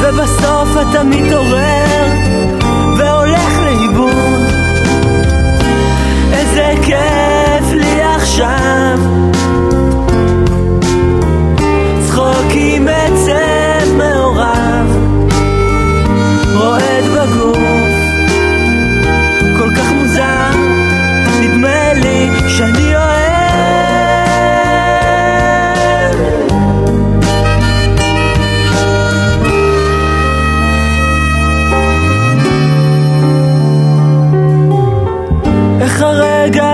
ובסוף 0.00 0.68
אתה 0.90 1.04
מתעורר, 1.04 1.93
איך 35.94 36.02
הרגע 36.02 36.73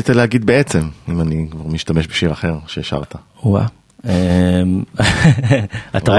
רצית 0.00 0.16
להגיד 0.16 0.46
בעצם, 0.46 0.80
אם 1.08 1.20
אני 1.20 1.46
כבר 1.50 1.64
משתמש 1.66 2.06
בשיר 2.06 2.32
אחר 2.32 2.54
ששרת? 2.66 3.14
וואה. 3.42 3.66
אמ, 4.04 4.10
אתה 5.96 6.12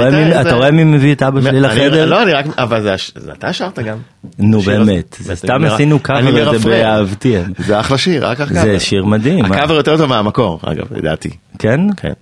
רואה 0.55 0.71
מי- 0.71 0.84
מביא 0.84 1.13
את 1.13 1.23
אבא 1.23 1.41
שלי 1.41 1.59
לחדר? 1.59 2.05
לא, 2.05 2.23
אני 2.23 2.32
רק, 2.34 2.45
אבל 2.57 2.82
זה 2.82 2.95
זה 3.15 3.32
אתה 3.32 3.53
שרת 3.53 3.79
גם. 3.79 3.97
נו. 4.39 4.59
באמת, 4.61 5.17
זה 5.19 5.36
סתם 5.36 5.65
עשינו 5.65 5.99
קאבר 5.99 6.21
מרפרר. 6.32 6.84
באהבתי. 6.84 7.36
זה 7.57 7.79
אחלה 7.79 7.97
שיר, 7.97 8.27
רק 8.27 8.41
הקאבר. 8.41 8.61
זה 8.61 8.79
שיר 8.79 9.05
מדהים. 9.05 9.45
הקאבר 9.45 9.73
יותר 9.73 9.97
טוב 9.97 10.05
מהמקור, 10.09 10.59
אגב, 10.63 10.93
לדעתי. 10.93 11.29
כן? 11.59 11.79
כן. 11.97 12.13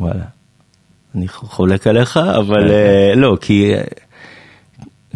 וואלה. 0.00 0.24
אני 1.14 1.28
חולק 1.28 1.86
עליך, 1.86 2.16
אבל 2.16 2.70
אה, 2.70 3.12
לא, 3.16 3.36
כי... 3.40 3.72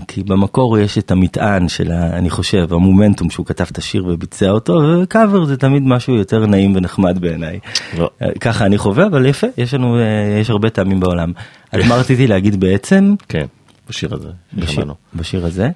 כי 0.09 0.23
במקור 0.23 0.79
יש 0.79 0.99
את 0.99 1.11
המטען 1.11 1.69
של, 1.69 1.93
ה, 1.93 2.17
אני 2.17 2.31
חושב, 2.31 2.69
המומנטום 2.71 3.31
שהוא 3.31 3.47
כתב 3.47 3.65
את 3.71 3.79
השיר 3.79 4.07
וביצע 4.07 4.51
אותו, 4.51 4.81
וקאבר 5.03 5.45
זה 5.45 5.57
תמיד 5.57 5.83
משהו 5.83 6.15
יותר 6.15 6.47
נעים 6.47 6.77
ונחמד 6.77 7.19
בעיניי. 7.19 7.59
לא. 7.99 8.11
אה, 8.23 8.29
ככה 8.41 8.67
אני 8.67 8.79
חווה, 8.79 9.07
אבל 9.07 9.27
יפה, 9.27 9.47
יש 9.57 9.75
לנו, 9.75 9.99
אה, 9.99 10.39
יש 10.41 10.51
הרבה 10.51 10.71
טעמים 10.71 11.01
בעולם. 11.01 11.33
אז 11.73 11.89
מה 11.89 11.95
רציתי 11.95 12.27
להגיד 12.27 12.61
בעצם, 12.61 13.15
כן, 13.29 13.47
בשיר 13.89 14.15
הזה. 14.15 14.29
בשיר. 14.55 14.95
בשיר 15.15 15.47
הזה. 15.47 15.69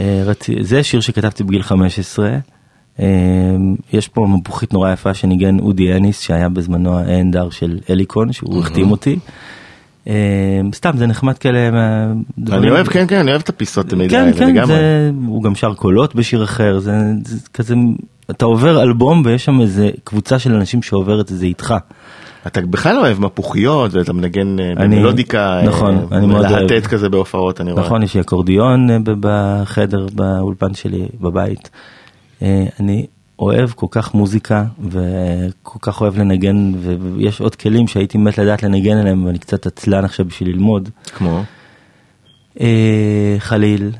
אה, 0.00 0.22
זה 0.60 0.82
שיר 0.82 1.00
שכתבתי 1.00 1.44
בגיל 1.44 1.62
15. 1.62 2.36
אה, 3.00 3.06
יש 3.92 4.08
פה 4.08 4.26
מפוחית 4.26 4.72
נורא 4.72 4.92
יפה 4.92 5.14
שניגן 5.14 5.58
אודי 5.58 5.96
אניס 5.96 6.20
שהיה 6.20 6.48
בזמנו 6.48 6.98
האנדר 6.98 7.50
של 7.50 7.78
אליקון 7.90 8.32
שהוא 8.32 8.60
החתים 8.60 8.90
אותי. 8.90 9.18
אה, 10.08 10.14
סתם 10.74 10.90
זה 10.96 11.06
נחמד 11.06 11.38
כאלה. 11.38 11.70
מה- 11.70 12.12
אני 12.56 12.70
אוהב, 12.70 12.86
כן, 12.86 13.04
כן, 13.08 13.18
אני 13.18 13.30
אוהב 13.30 13.40
את 13.42 13.48
הפיסות 13.48 13.86
תמיד 13.88 14.10
כן 14.10 14.20
האלה, 14.20 14.32
כן 14.32 14.48
לגמרי. 14.48 14.76
הוא 15.26 15.42
גם 15.42 15.54
שר 15.54 15.74
קולות 15.74 16.14
בשיר 16.14 16.44
אחר 16.44 16.78
זה, 16.78 16.92
זה 17.24 17.38
כזה 17.54 17.74
אתה 18.30 18.44
עובר 18.44 18.82
אלבום 18.82 19.22
ויש 19.24 19.44
שם 19.44 19.60
איזה 19.60 19.90
קבוצה 20.04 20.38
של 20.38 20.54
אנשים 20.54 20.82
שעוברת 20.82 21.32
את 21.32 21.36
זה 21.36 21.46
איתך. 21.46 21.74
אתה 22.46 22.60
בכלל 22.60 22.96
אוהב 22.98 23.20
מפוחיות 23.20 23.94
ואתה 23.94 24.12
מנגן 24.12 24.56
אה, 24.60 24.72
במלודיקה, 24.78 25.58
אה, 25.60 25.62
נכון, 25.66 26.06
אני 26.12 26.26
מאוד 26.26 26.44
אוהב. 26.46 26.70
להטט 26.72 26.86
כזה 26.86 27.08
בהופעות, 27.08 27.60
אני 27.60 27.72
רואה. 27.72 27.84
נכון, 27.84 28.02
יש 28.02 28.14
לי 28.14 28.20
אקורדיון 28.20 28.90
אה, 28.90 28.96
בחדר, 29.20 30.06
באולפן 30.14 30.74
שלי, 30.74 31.08
בבית. 31.20 31.70
אה, 32.42 32.64
אני 32.80 33.06
אוהב 33.38 33.70
כל 33.70 33.86
כך 33.90 34.14
מוזיקה 34.14 34.64
וכל 34.90 35.78
כך 35.82 36.00
אוהב 36.00 36.18
לנגן, 36.18 36.72
ויש 37.16 37.40
עוד 37.40 37.54
כלים 37.54 37.88
שהייתי 37.88 38.18
מת 38.18 38.38
לדעת 38.38 38.62
לנגן 38.62 38.96
עליהם, 38.96 39.24
ואני 39.26 39.38
קצת 39.38 39.66
עצלן 39.66 40.04
עכשיו 40.04 40.26
בשביל 40.26 40.48
ללמוד. 40.48 40.88
כמו? 41.16 41.42
אה, 42.60 43.36
חליל, 43.38 43.90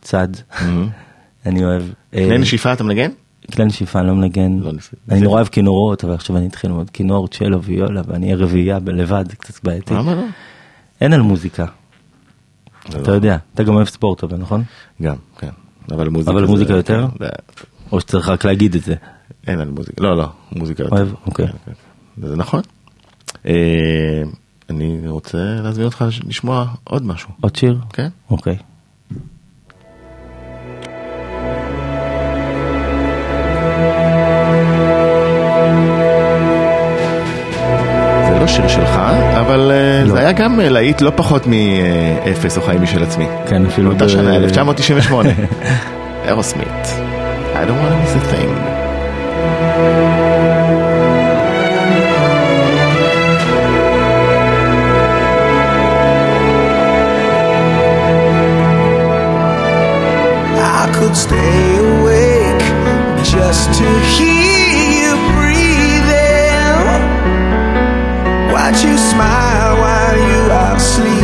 צד, 0.00 0.28
מהמם. 0.62 0.88
אני 1.46 1.64
אוהב. 1.64 1.82
אה, 2.14 2.24
כלי 2.28 2.38
נשיפה 2.38 2.72
אתה 2.72 2.84
מנגן? 2.84 3.10
כלי 3.54 3.64
נשיפה 3.64 3.98
אני 4.00 4.08
לא 4.08 4.14
מנגן. 4.14 4.58
לא. 4.58 4.70
אני 4.70 5.18
זה- 5.18 5.24
נורא 5.24 5.36
אוהב 5.36 5.48
כינורות, 5.48 6.04
אבל 6.04 6.14
עכשיו 6.14 6.36
אני 6.36 6.46
אתחיל 6.46 6.70
ללמוד 6.70 6.90
כינור, 6.90 7.28
צ'לו 7.28 7.62
ויולה, 7.62 8.02
ואני 8.06 8.26
אהיה 8.26 8.36
רביעייה 8.36 8.78
לבד, 8.86 9.24
קצת 9.38 9.64
בעייתי. 9.64 9.94
למה 9.94 10.14
לא? 10.14 10.22
אין 11.00 11.12
על 11.12 11.22
מוזיקה, 11.22 11.66
זה 12.88 12.98
אתה 12.98 13.10
לא. 13.10 13.14
יודע, 13.14 13.36
אתה 13.54 13.62
גם 13.62 13.74
אוהב 13.74 13.86
ספורט, 13.88 14.24
אבל 14.24 14.36
נכון? 14.38 14.62
גם, 15.02 15.16
כן. 15.38 15.48
אבל 15.90 16.08
מוזיקה 16.08 16.68
זה- 16.72 16.76
יותר? 16.76 17.06
או 17.92 18.00
שצריך 18.00 18.28
רק 18.28 18.44
להגיד 18.44 18.74
את 18.74 18.82
זה. 18.82 18.94
אין 19.46 19.60
על 19.60 19.70
מוזיקה, 19.70 20.02
לא, 20.04 20.16
לא, 20.16 20.26
מוזיקה. 20.52 20.82
אוהב, 20.92 21.08
אוקיי. 21.26 21.46
כן, 21.46 21.52
כן. 21.66 21.72
זה 22.28 22.36
נכון. 22.36 22.60
אה, 23.46 23.52
אני 24.70 25.08
רוצה 25.08 25.38
להזמין 25.62 25.86
אותך 25.86 26.04
לש- 26.08 26.20
לשמוע 26.28 26.66
עוד 26.84 27.06
משהו. 27.06 27.30
עוד 27.40 27.56
שיר? 27.56 27.78
כן? 27.92 28.08
אוקיי. 28.30 28.56
זה 38.28 38.38
לא 38.40 38.46
שיר 38.46 38.68
שלך, 38.68 39.00
אבל 39.40 39.70
אה, 39.72 40.04
לא. 40.04 40.10
זה 40.10 40.18
היה 40.18 40.32
גם 40.32 40.60
אה, 40.60 40.68
להיט 40.68 41.00
לא 41.00 41.12
פחות 41.16 41.42
מאפס 41.46 42.56
או 42.56 42.62
חיים 42.62 42.82
משל 42.82 43.02
עצמי. 43.02 43.26
כן, 43.48 43.66
אפילו... 43.66 43.90
באותה 43.90 44.08
שנה, 44.08 44.36
1998. 44.44 45.30
אירוסמית. 46.24 46.66
I 47.56 47.64
don't 47.64 47.78
want 47.78 47.92
to 47.94 47.98
miss 48.00 48.14
a 48.14 48.20
thing. 48.30 48.50
I 60.56 60.92
could 60.96 61.16
stay 61.16 61.76
awake 61.78 62.64
just 63.24 63.72
to 63.78 63.88
hear 64.14 64.68
you 65.00 65.12
breathing. 65.34 66.76
Watch 68.52 68.82
you 68.84 68.96
smile 68.98 69.76
while 69.82 70.16
you 70.18 70.40
are 70.52 70.78
sleeping, 70.78 71.23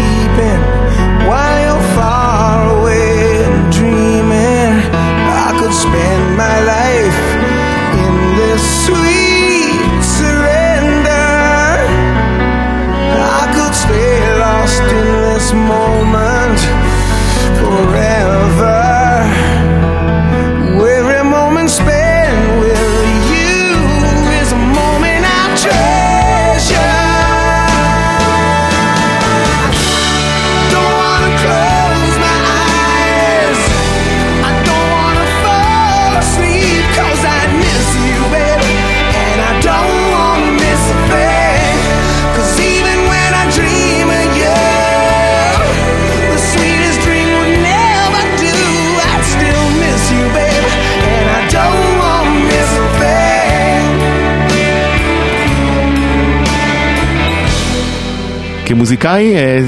כמוזיקאי, 58.81 59.37
אה, 59.37 59.61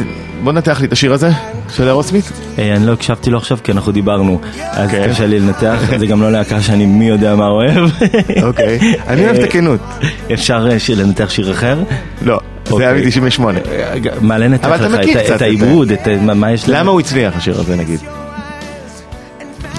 בוא 0.44 0.52
ננתח 0.52 0.80
לי 0.80 0.86
את 0.86 0.92
השיר 0.92 1.12
הזה 1.12 1.30
של 1.76 1.86
אירוסמית. 1.86 2.32
אה, 2.58 2.76
אני 2.76 2.86
לא 2.86 2.92
הקשבתי 2.92 3.30
לו 3.30 3.38
עכשיו 3.38 3.58
כי 3.64 3.72
אנחנו 3.72 3.92
דיברנו, 3.92 4.40
אז 4.70 4.90
כן. 4.90 5.08
קשה 5.08 5.26
לי 5.26 5.40
לנתח, 5.40 5.78
זה 5.98 6.06
גם 6.06 6.22
לא 6.22 6.32
להקה 6.32 6.60
שאני 6.62 6.86
מי 6.86 7.08
יודע 7.08 7.34
מה 7.36 7.46
אוהב. 7.46 7.90
אוקיי, 8.42 8.78
אני 9.08 9.24
אוהב 9.24 9.36
את 9.36 9.44
הכנות. 9.44 9.80
אפשר 10.32 10.68
אה, 10.70 10.76
לנתח 10.96 11.30
שיר 11.30 11.52
אחר? 11.52 11.82
לא, 12.22 12.40
זה 12.68 12.74
היה 12.88 12.92
אוקיי. 12.92 13.20
מ-98. 13.20 13.42
מה 14.20 14.38
לנתח 14.38 14.66
אבל 14.68 14.74
אתה 14.76 15.02
לך? 15.02 15.30
את 15.36 15.42
העיבוד, 15.42 15.92
את 15.92 16.08
מה- 16.22 16.52
יש 16.52 16.64
לזה? 16.64 16.72
למה 16.72 16.90
הוא 16.90 17.00
הצליח 17.00 17.36
השיר 17.36 17.60
הזה 17.60 17.76
נגיד? 17.76 18.00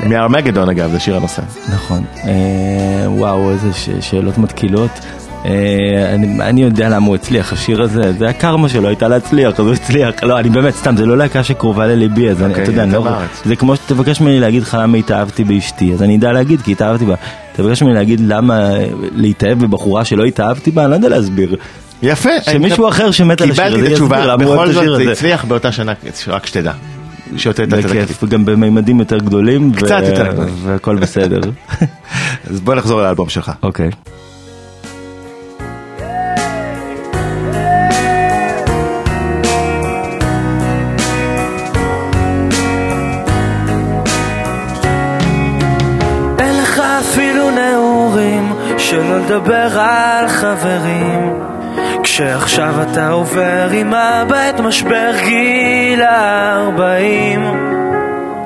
מארמגדון 0.06 0.70
אגב, 0.70 0.92
זה 0.92 1.00
שיר 1.00 1.16
הנושא. 1.18 1.42
נכון. 1.74 2.04
אה, 2.26 2.32
וואו, 3.08 3.52
איזה 3.52 3.70
שאלות 4.02 4.38
מתקילות. 4.38 4.92
אה, 5.46 6.14
אני, 6.16 6.42
אני 6.42 6.64
יודע 6.64 6.90
למה 6.90 7.08
הוא 7.08 7.16
הצליח, 7.16 7.54
השיר 7.54 7.82
הזה, 7.82 8.14
זה 8.18 8.30
הקרמה 8.30 8.70
שלו 8.70 8.88
הייתה 8.88 9.08
להצליח, 9.08 9.60
אז 9.60 9.66
הוא 9.66 9.74
הצליח. 9.74 10.24
לא, 10.24 10.40
אני 10.40 10.50
באמת, 10.50 10.76
סתם, 10.76 10.98
זה 10.98 11.06
לא 11.06 11.18
להקה 11.18 11.44
שקרובה 11.44 11.88
לליבי, 11.88 12.30
אז 12.30 12.42
אני, 12.42 12.50
אוקיי, 12.50 12.64
אתה 12.64 12.72
יודע, 12.72 12.84
אני 12.84 12.94
לא... 12.94 13.18
זה 13.46 13.56
כמו 13.56 13.76
שתבקש 13.76 14.22
ממני 14.22 14.40
להגיד 14.40 14.62
לך 14.62 14.78
למה 14.82 14.98
התאהבתי 14.98 15.44
באשתי, 15.44 15.94
אז 15.94 16.04
אני 16.04 16.18
אדע 16.18 16.32
להגיד 16.32 16.62
כי 16.62 16.72
התאהבתי 16.72 17.06
בה. 17.06 17.16
תבקש 17.56 17.84
ממני 17.84 17.96
להגיד 17.96 18.20
למה 18.20 18.70
להתאהב 19.16 19.60
בבחורה 19.60 20.06
שלא 20.06 20.24
התאהבתי 20.24 20.72
בה, 20.72 20.84
אני 20.84 20.92
לא 20.92 20.96
יודע 20.96 21.10
להסביר. 21.10 21.56
יפה. 22.04 22.30
שמישהו 22.42 22.88
אחר 22.88 23.12
שמת 23.12 23.42
על 23.42 23.52
השיר 23.52 23.64
הזה 23.66 23.76
קיבלתי 23.76 23.88
את 23.88 23.92
יסביר 23.92 23.94
התשובה, 23.94 24.26
למה 24.26 24.44
הוא 24.44 24.56
אוהב 24.56 24.70
בכל 24.70 24.72
את 24.72 24.78
השיר 24.78 24.90
זאת 24.90 24.98
זה 24.98 25.04
הזה. 25.04 25.12
הצליח 25.12 25.46
באותה 25.46 25.72
שנה, 25.72 25.94
רק 26.28 26.46
שתדע. 26.46 26.72
שהוצאת 27.38 27.68
את 27.68 27.74
התקליט. 27.74 28.24
גם 28.30 28.46
בממדים 28.46 29.00
יותר 29.00 29.18
גדולים, 29.18 29.74
קצת 29.74 30.02
יותר 30.08 30.28
גדולים. 30.32 30.54
והכל 30.64 30.96
בסדר. 30.96 31.40
אז 32.52 32.62
בוא 32.62 32.76
נחזור 32.76 33.02
לאלבום 33.02 33.30
שלך. 33.30 33.52
אוקיי. 33.64 33.90
חברים 50.64 51.40
כשעכשיו 52.04 52.74
אתה 52.82 53.10
עובר 53.10 53.70
עם 53.72 53.94
אבא 53.94 54.50
את 54.50 54.60
משבר 54.60 55.12
גיל 55.24 56.02
הארבעים 56.02 57.42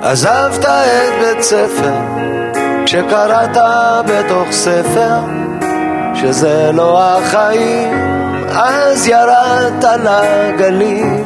עזבת 0.02 0.66
את 0.66 1.14
בית 1.22 1.42
ספר 1.42 1.94
כשקראת 2.86 3.58
בתוך 4.08 4.52
ספר 4.52 5.20
שזה 6.16 6.72
לא 6.74 7.00
החיים, 7.02 7.94
אז 8.50 9.08
ירדת 9.08 9.84
לגלים. 9.84 11.24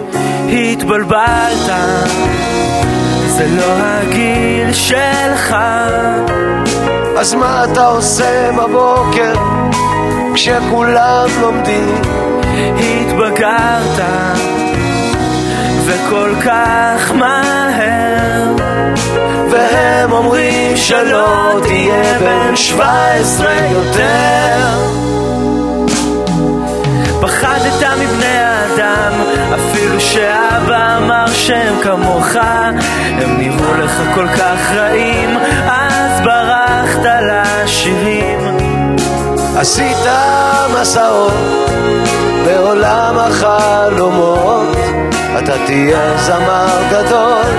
התבלבלת, 0.49 1.71
זה 3.27 3.47
לא 3.57 3.73
הגיל 3.83 4.73
שלך. 4.73 5.55
אז 7.17 7.33
מה 7.33 7.65
אתה 7.71 7.87
עושה 7.87 8.51
בבוקר 8.57 9.33
כשכולם 10.34 11.27
לומדים? 11.41 11.95
התבגרת, 12.79 13.99
וכל 15.86 16.32
כך 16.45 17.11
מהר. 17.11 18.55
והם 19.51 20.11
אומרים 20.11 20.77
שלא 20.77 21.59
תהיה 21.63 22.19
בן 22.19 22.55
17 22.55 23.53
יותר. 23.71 24.91
פחדת 27.21 27.88
מבני 27.99 28.25
האדם, 28.25 29.13
אפילו 29.55 29.99
שאבא 29.99 30.97
אמר 30.97 31.27
שהם 31.27 31.82
כמוך, 31.84 32.36
הם 33.21 33.38
נראו 33.38 33.73
לך 33.73 34.01
כל 34.15 34.27
כך 34.27 34.71
רעים, 34.71 35.38
אז 35.67 36.21
ברחת 36.21 37.05
לשירים. 37.21 38.20
עשית 39.62 39.97
מסעות 40.82 41.34
בעולם 42.45 43.18
החלומות, 43.18 44.78
אתה 45.39 45.53
תהיה 45.66 46.18
זמר 46.18 46.82
גדול, 46.91 47.51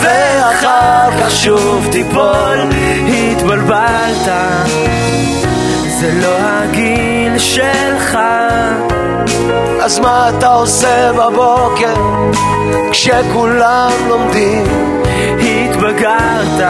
ואחר 0.00 1.10
כך 1.20 1.30
שוב 1.30 1.88
תיפול. 1.92 2.58
התבלבלת, 3.08 4.28
זה 5.88 6.12
לא 6.22 6.36
הגיל 6.40 7.38
שלך. 7.38 8.18
אז 9.82 9.98
מה 9.98 10.30
אתה 10.38 10.46
עושה 10.52 11.12
בבוקר 11.12 11.94
כשכולם 12.90 13.90
לומדים? 14.08 14.64
התבגרת, 15.40 16.68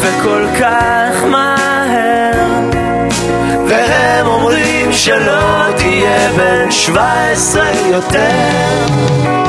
וכל 0.00 0.46
כך 0.60 1.24
מהר. 1.30 1.65
והם 3.68 4.26
אומרים 4.26 4.92
שלא 4.92 5.72
תהיה 5.76 6.32
בן 6.36 6.70
17 6.70 7.70
יותר. 7.90 9.45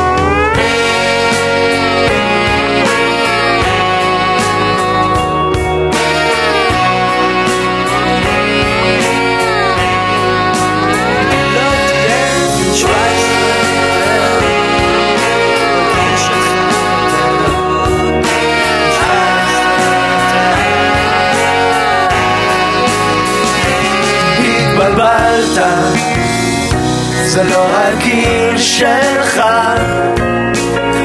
זה 27.38 27.44
לא 27.44 27.68
הגיל 27.78 28.58
שלך. 28.58 29.42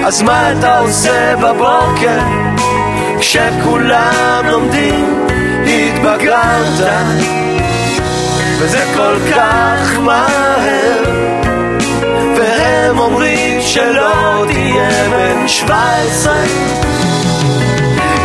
אז 0.05 0.23
מה 0.23 0.53
אתה 0.53 0.79
עושה 0.79 1.37
בבוקר 1.37 2.19
כשכולם 3.21 4.45
לומדים? 4.51 5.27
התבגרת, 5.67 6.91
וזה 8.59 8.85
כל 8.95 9.15
כך 9.35 9.99
מהר. 9.99 11.03
והם 12.37 12.99
אומרים 12.99 13.61
שלא 13.61 14.45
תהיה 14.49 15.09
בן 15.11 15.49
17 15.49 16.35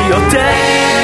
יותר. 0.09 0.96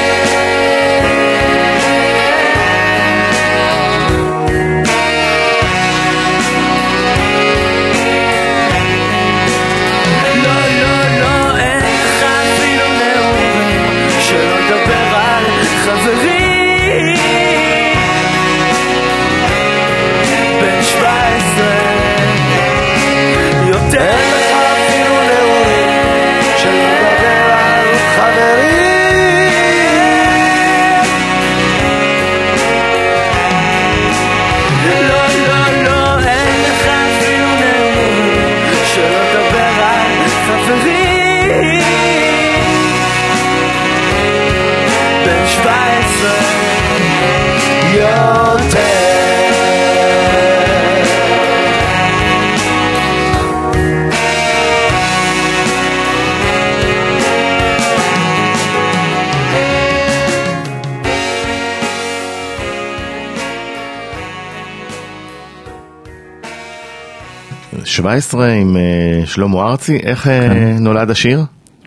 17 67.94 68.52
עם 68.52 68.76
אה, 68.76 69.26
שלמה 69.26 69.62
ארצי, 69.62 69.96
איך 69.96 70.28
אה, 70.28 70.48
נולד 70.80 71.10
השיר? 71.10 71.40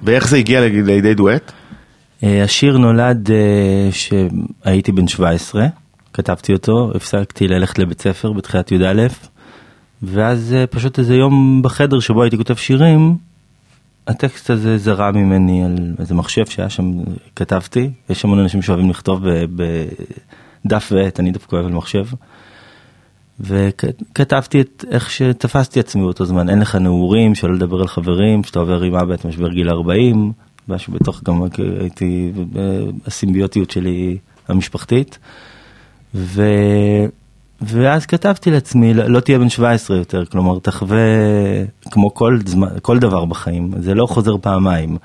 ואיך 0.03 0.27
זה 0.27 0.37
הגיע 0.37 0.61
לידי- 0.61 1.13
דואט? 1.13 1.51
אה, 2.23 2.43
השיר 2.43 2.77
נולד 2.77 3.31
אה, 3.31 3.89
שהייתי 3.91 4.91
בן 4.91 5.07
17, 5.07 5.65
כתבתי 6.13 6.53
אותו, 6.53 6.91
הפסקתי 6.95 7.47
ללכת 7.47 7.79
לבית 7.79 8.01
ספר 8.01 8.31
בתחילת 8.31 8.71
י"א, 8.71 9.07
ואז 10.03 10.55
פשוט 10.69 10.99
איזה 10.99 11.15
יום 11.15 11.61
בחדר 11.63 11.99
שבו 11.99 12.23
הייתי 12.23 12.37
כותב 12.37 12.55
שירים, 12.55 13.15
הטקסט 14.07 14.49
הזה 14.49 14.77
זרם 14.77 15.15
ממני 15.15 15.65
על 15.65 15.75
איזה 15.99 16.15
מחשב 16.15 16.45
שהיה 16.45 16.69
שם, 16.69 16.91
כתבתי, 17.35 17.89
יש 18.09 18.23
המון 18.25 18.39
אנשים 18.39 18.61
שאוהבים 18.61 18.89
לכתוב 18.89 19.21
בדף 20.65 20.91
ועט, 20.95 21.19
אני 21.19 21.31
דווקא 21.31 21.55
אוהב 21.55 21.65
על 21.65 21.71
מחשב. 21.71 22.05
וכתבתי 23.39 24.61
את 24.61 24.85
איך 24.91 25.11
שתפסתי 25.11 25.79
עצמי 25.79 26.01
באותו 26.01 26.25
זמן, 26.25 26.49
אין 26.49 26.59
לך 26.59 26.75
נעורים, 26.75 27.35
שלא 27.35 27.53
לדבר 27.53 27.81
על 27.81 27.87
חברים, 27.87 28.43
שאתה 28.43 28.59
עובר 28.59 28.81
עם 28.81 28.95
אבא 28.95 29.13
את 29.13 29.25
משבר 29.25 29.49
גיל 29.49 29.69
40, 29.69 30.31
משהו 30.67 30.93
בתוך 30.93 31.23
גם 31.23 31.41
הייתי 31.79 32.31
בסימביוטיות 33.05 33.71
שלי 33.71 34.17
המשפחתית. 34.47 35.19
ו... 36.15 36.43
ואז 37.61 38.05
כתבתי 38.05 38.51
לעצמי, 38.51 38.93
לא, 38.93 39.03
לא 39.07 39.19
תהיה 39.19 39.39
בן 39.39 39.49
17 39.49 39.97
יותר, 39.97 40.25
כלומר 40.25 40.59
תחווה 40.59 40.97
כמו 41.91 42.13
כל, 42.13 42.39
זמן, 42.45 42.67
כל 42.81 42.99
דבר 42.99 43.25
בחיים, 43.25 43.71
זה 43.79 43.93
לא 43.93 44.05
חוזר 44.05 44.37
פעמיים. 44.41 44.97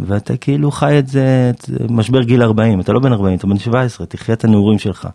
ואתה 0.00 0.36
כאילו 0.36 0.70
חי 0.70 0.98
את 0.98 1.08
זה, 1.08 1.50
את 1.54 1.70
משבר 1.90 2.22
גיל 2.22 2.42
40, 2.42 2.80
אתה 2.80 2.92
לא 2.92 3.00
בן 3.00 3.12
40, 3.12 3.38
אתה 3.38 3.46
בן 3.46 3.58
17, 3.58 4.06
תחיה 4.06 4.34
את 4.34 4.44
הנעורים 4.44 4.78
שלך. 4.78 5.08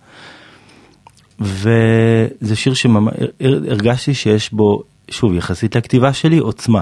וזה 1.39 2.55
שיר 2.55 2.73
שממש, 2.73 3.13
הרגשתי 3.41 4.13
שיש 4.13 4.53
בו, 4.53 4.83
שוב, 5.11 5.33
יחסית 5.33 5.75
לכתיבה 5.75 6.13
שלי, 6.13 6.37
עוצמה, 6.37 6.81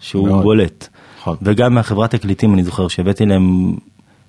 שהוא 0.00 0.28
מאוד. 0.28 0.42
בולט. 0.42 0.88
נכון. 1.18 1.36
וגם 1.42 1.74
מהחברת 1.74 2.14
תקליטים, 2.14 2.54
אני 2.54 2.64
זוכר 2.64 2.88
שהבאתי 2.88 3.26
להם 3.26 3.74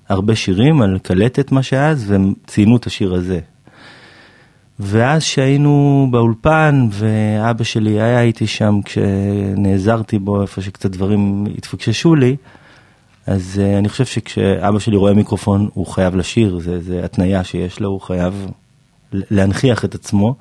הרבה 0.10 0.36
שירים 0.36 0.82
על 0.82 1.00
קלטת 1.04 1.52
מה 1.52 1.64
שאז, 1.64 2.12
והם 2.12 2.34
ציינו 2.48 2.78
את 2.78 2.86
השיר 2.86 3.14
הזה. 3.14 3.40
ואז 4.80 5.24
שהיינו 5.24 6.08
באולפן, 6.12 6.88
ואבא 6.92 7.64
שלי 7.64 8.02
היה 8.02 8.22
איתי 8.22 8.48
שם 8.48 8.80
כשנעזרתי 8.86 10.20
בו, 10.20 10.42
איפה 10.42 10.62
שקצת 10.62 10.92
דברים 10.92 11.46
התפקששו 11.58 12.16
לי, 12.16 12.36
אז 13.28 13.62
uh, 13.64 13.80
אני 13.80 13.90
חושב 13.90 14.06
שכשאבא 14.06 14.80
שלי 14.80 14.96
רואה 14.96 15.14
מיקרופון, 15.14 15.70
הוא 15.74 15.88
חייב 15.88 16.16
לשיר, 16.16 16.60
זה, 16.60 16.82
זה 16.82 17.06
התניה 17.06 17.44
שיש 17.44 17.80
לו, 17.80 17.90
הוא 17.90 18.02
חייב 18.02 18.48
להנכיח 19.32 19.86
את 19.86 19.96
עצמו. 19.96 20.36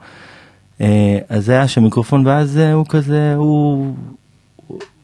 אה, 0.81 1.19
אז 1.29 1.49
היה 1.49 1.69
שם 1.69 1.83
מיקרופון, 1.83 2.27
ואז 2.27 2.57
הוא 2.57 2.87
כזה, 2.89 3.35
הוא, 3.37 3.95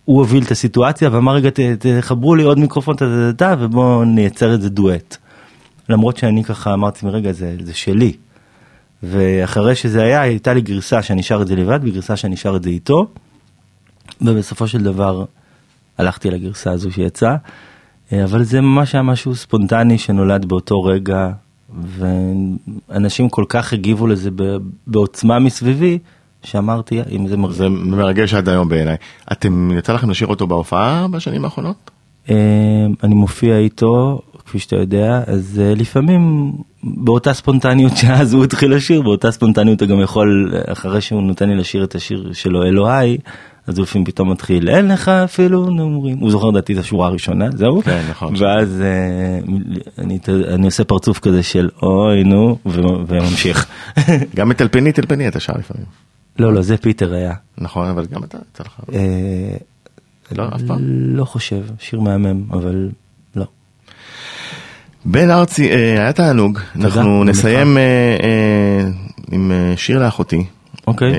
הוא 0.05 0.19
הוביל 0.19 0.45
את 0.45 0.51
הסיטואציה 0.51 1.09
ואמר 1.13 1.35
רגע 1.35 1.51
תחברו 1.79 2.35
לי 2.35 2.43
עוד 2.43 2.59
מיקרופון, 2.59 2.97
טה, 3.37 3.55
ובואו 3.59 4.05
נייצר 4.05 4.53
איזה 4.53 4.69
דואט. 4.69 5.17
למרות 5.89 6.17
שאני 6.17 6.45
ככה 6.45 6.75
אמרתי, 6.75 7.07
רגע, 7.07 7.33
זה, 7.33 7.57
זה 7.63 7.75
שלי. 7.75 8.13
ואחרי 9.03 9.75
שזה 9.75 10.03
היה, 10.03 10.21
הייתה 10.21 10.55
לי 10.55 10.61
גרסה 10.61 11.03
שאני 11.03 11.23
שר 11.23 11.43
את 11.43 11.47
זה 11.47 11.57
לבד, 11.57 11.81
וגרסה 11.83 12.17
שאני 12.17 12.37
שר 12.37 12.57
את 12.57 12.63
זה 12.63 12.71
איתו, 12.71 13.07
ובסופו 14.23 14.69
של 14.69 14.83
דבר 14.83 15.25
הלכתי 15.99 16.31
לגרסה 16.31 16.71
הזו 16.71 16.93
שיצאה, 16.93 17.37
אה, 18.13 18.25
אבל 18.25 18.43
זה 18.43 18.61
ממש 18.61 18.95
היה 18.95 19.03
משהו 19.03 19.35
ספונטני 19.35 19.99
שנולד 19.99 20.45
באותו 20.45 20.83
רגע, 20.83 21.31
ואנשים 22.89 23.29
כל 23.29 23.45
כך 23.49 23.73
הגיבו 23.73 24.07
לזה 24.07 24.31
בעוצמה 24.87 25.39
מסביבי, 25.39 25.99
שאמרתי, 26.43 27.01
אם 27.11 27.27
זה 27.27 27.37
מרגיש... 27.37 27.59
זה 27.59 27.69
מרגש 27.69 28.35
עד 28.35 28.49
היום 28.49 28.69
בעיניי. 28.69 28.97
אתם, 29.33 29.71
יצא 29.79 29.93
לכם 29.93 30.11
לשיר 30.11 30.29
אותו 30.29 30.47
בהופעה 30.47 31.07
בשנים 31.09 31.45
האחרונות? 31.45 31.91
אה, 32.31 32.37
אני 33.03 33.15
מופיע 33.15 33.59
איתו, 33.59 34.21
כפי 34.45 34.59
שאתה 34.59 34.77
יודע, 34.77 35.23
אז 35.27 35.61
אה, 35.65 35.75
לפעמים 35.75 36.53
באותה 36.85 37.33
ספונטניות 37.33 37.97
שאז 37.97 38.35
הוא 38.35 38.45
התחיל 38.45 38.75
לשיר, 38.75 39.03
באותה 39.03 39.31
ספונטניות 39.31 39.81
הוא 39.81 39.89
גם 39.89 40.01
יכול, 40.01 40.53
אה, 40.55 40.73
אחרי 40.73 41.01
שהוא 41.01 41.23
נותן 41.23 41.49
לי 41.49 41.57
לשיר 41.57 41.85
את 41.85 41.95
השיר 41.95 42.33
שלו, 42.33 42.63
אלוהי, 42.63 43.19
אז 43.71 43.79
לפעמים 43.79 44.05
פתאום 44.05 44.31
מתחיל, 44.31 44.69
אין 44.69 44.89
לך 44.89 45.09
אפילו 45.09 45.71
נאורים, 45.71 46.19
הוא 46.19 46.31
זוכר 46.31 46.47
לדעתי 46.47 46.75
את 46.75 46.79
השורה 46.79 47.07
הראשונה, 47.07 47.49
זהו, 47.55 47.83
כן, 47.83 48.03
נכון. 48.11 48.35
ואז 48.39 48.81
אה, 48.81 49.39
אני, 49.99 50.19
אני 50.55 50.67
עושה 50.67 50.85
פרצוף 50.85 51.19
כזה 51.19 51.43
של 51.43 51.69
אוי 51.83 52.25
נו, 52.25 52.59
וממשיך. 52.67 53.67
גם 54.37 54.51
את 54.51 54.57
טלפני 54.57 54.93
טלפני 54.93 55.29
אתה 55.29 55.41
שר 55.41 55.53
לפעמים. 55.59 55.87
לא, 56.39 56.53
לא, 56.53 56.63
זה 56.63 56.77
פיטר 56.77 57.15
היה. 57.15 57.35
נכון, 57.59 57.89
אבל 57.89 58.07
גם 58.07 58.25
אתה, 58.25 58.39
יצא 58.53 58.65
לך. 58.65 58.81
אה, 58.93 59.57
לא, 60.33 60.45
אף 60.55 60.63
פעם? 60.67 60.79
לא 61.17 61.25
חושב, 61.25 61.63
שיר 61.79 62.01
מהמם, 62.01 62.43
אבל 62.53 62.89
לא. 63.37 63.45
בן 65.05 65.31
ארצי, 65.31 65.71
אה, 65.71 65.77
היה 65.77 66.13
תענוג. 66.13 66.59
אנחנו 66.77 67.25
נסיים 67.25 67.77
עם 69.33 69.53
שיר 69.77 69.99
לאחותי. 70.05 70.45
אוקיי. 70.91 71.15
אה, 71.15 71.19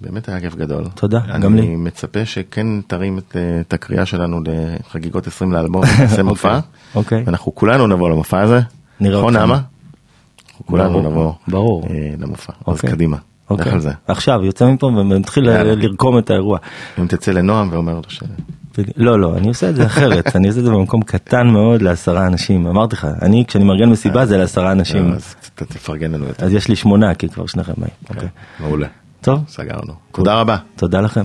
באמת 0.00 0.28
היה 0.28 0.40
כיף 0.40 0.54
גדול. 0.54 0.84
תודה, 0.94 1.20
גם 1.40 1.54
לי. 1.54 1.60
אני 1.60 1.76
מצפה 1.76 2.24
שכן 2.24 2.66
תרים 2.86 3.18
את, 3.18 3.36
אה, 3.36 3.60
את 3.60 3.72
הקריאה 3.72 4.06
שלנו 4.06 4.40
לחגיגות 4.44 5.26
20 5.26 5.52
לאלבום, 5.52 5.82
נעשה 6.00 6.22
מופע. 6.30 6.58
אוקיי. 6.94 7.22
ואנחנו 7.26 7.54
כולנו 7.54 7.86
נבוא 7.86 8.10
למופע 8.10 8.40
הזה. 8.40 8.60
נראה 9.00 9.18
נכון, 9.18 9.36
אתכם. 9.36 9.46
נעמה? 9.46 9.60
אנחנו 10.50 10.66
כולנו 10.66 11.00
נבוא 11.00 11.32
ברור. 11.48 11.84
אה, 11.90 12.10
למופע. 12.18 12.52
אז 12.52 12.76
אוקיי. 12.76 12.90
קדימה, 12.90 13.16
לך 13.16 13.22
אוקיי. 13.50 13.72
על 13.72 13.80
זה. 13.80 13.90
עכשיו, 14.08 14.44
יוצא 14.44 14.66
מפה 14.66 14.86
ומתחיל. 14.86 15.50
לרקום 15.50 16.18
את 16.18 16.30
האירוע. 16.30 16.58
אם 16.98 17.06
תצא 17.06 17.32
לנועם 17.32 17.68
ואומר 17.72 17.94
לו 17.94 18.02
ש... 18.08 18.22
לא, 18.96 19.20
לא, 19.20 19.36
אני 19.36 19.48
עושה 19.48 19.70
את 19.70 19.76
זה 19.76 19.86
אחרת, 19.86 20.36
אני 20.36 20.48
עושה 20.48 20.60
את 20.60 20.64
זה 20.64 20.70
במקום 20.70 21.02
קטן 21.02 21.48
מאוד 21.48 21.82
לעשרה 21.82 22.26
אנשים. 22.26 22.66
אמרתי 22.66 22.96
לך, 22.96 23.08
אני 23.22 23.44
כשאני 23.48 23.64
מארגן 23.64 23.88
מסיבה 23.88 24.26
זה 24.26 24.36
לעשרה 24.36 24.72
אנשים. 24.72 25.12
אז 25.12 25.34
תפרגן 25.54 26.12
לנו 26.12 26.26
יותר. 26.26 26.46
אז 26.46 26.54
יש 26.54 26.68
לי 26.68 26.76
שמונה, 26.76 27.14
כי 27.14 27.28
כבר 27.28 27.46
שניכם 27.46 27.72
באים. 27.76 27.92
אוקיי. 28.10 28.28
מעולה. 28.60 28.86
טוב, 29.20 29.40
סגרנו. 29.48 29.92
תודה 30.12 30.34
רבה. 30.34 30.56
תודה 30.76 31.00
לכם. 31.00 31.24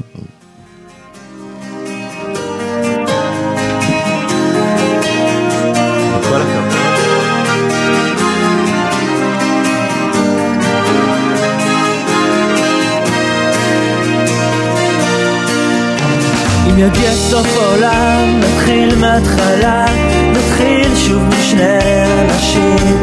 אם 16.75 16.79
יגיע 16.79 17.11
סוף 17.11 17.57
העולם, 17.57 18.39
נתחיל 18.39 18.95
מההתחלה, 18.95 19.85
נתחיל 20.31 20.95
שוב 20.95 21.23
משני 21.23 21.79
אנשים. 22.21 23.01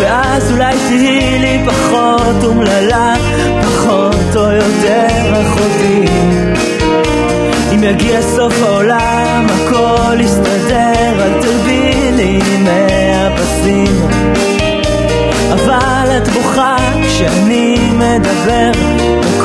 ואז 0.00 0.52
אולי 0.52 0.74
תהיי 0.88 1.38
לי 1.38 1.62
פחות 1.66 2.44
אומללה, 2.44 3.14
פחות 3.62 4.36
או 4.36 4.52
יותר 4.52 5.42
אחותי. 5.42 6.04
אם 7.74 7.84
יגיע 7.84 8.22
סוף 8.22 8.62
העולם, 8.62 9.46
הכל 9.50 10.20
יסתדר, 10.20 11.22
אל 11.22 11.42
תרבי 11.42 12.10
לי 12.12 12.40
מהפסים. 12.58 14.08
אבל 15.52 16.16
את 16.16 16.28
בוכה 16.28 16.76
כשאני 17.02 17.78
מדבר, 17.92 18.72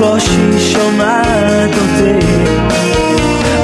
בקושי 0.01 0.59
שומעת 0.59 1.69
אותי. 1.69 2.25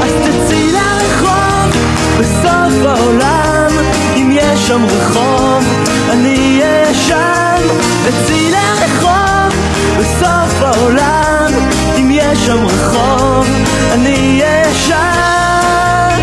אז 0.01 0.11
תצאי 0.23 0.71
לרחוב 0.71 1.81
בסוף 2.19 2.85
העולם, 2.85 3.67
אם 4.15 4.29
יש 4.31 4.67
שם 4.67 4.85
רחוב, 4.85 5.63
אני 6.11 6.61
אהיה 6.61 6.93
שם. 6.93 7.61
תצאי 8.05 8.51
לרחוב 8.51 9.53
בסוף 9.99 10.61
העולם, 10.61 11.51
אם 11.97 12.09
יש 12.11 12.45
שם 12.45 12.65
רחוב, 12.65 13.47
אני 13.93 14.41
אהיה 14.41 14.73
שם. 14.73 16.21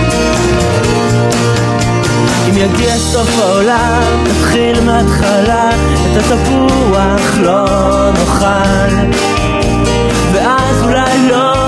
אם 2.49 2.57
יגיע 2.57 2.97
סוף 2.99 3.39
העולם, 3.39 4.25
נתחיל 4.25 4.81
מההתחלה, 4.81 5.71
את 6.17 6.33
התפוח 6.33 7.39
לא 7.41 8.11
נאכל. 8.13 9.44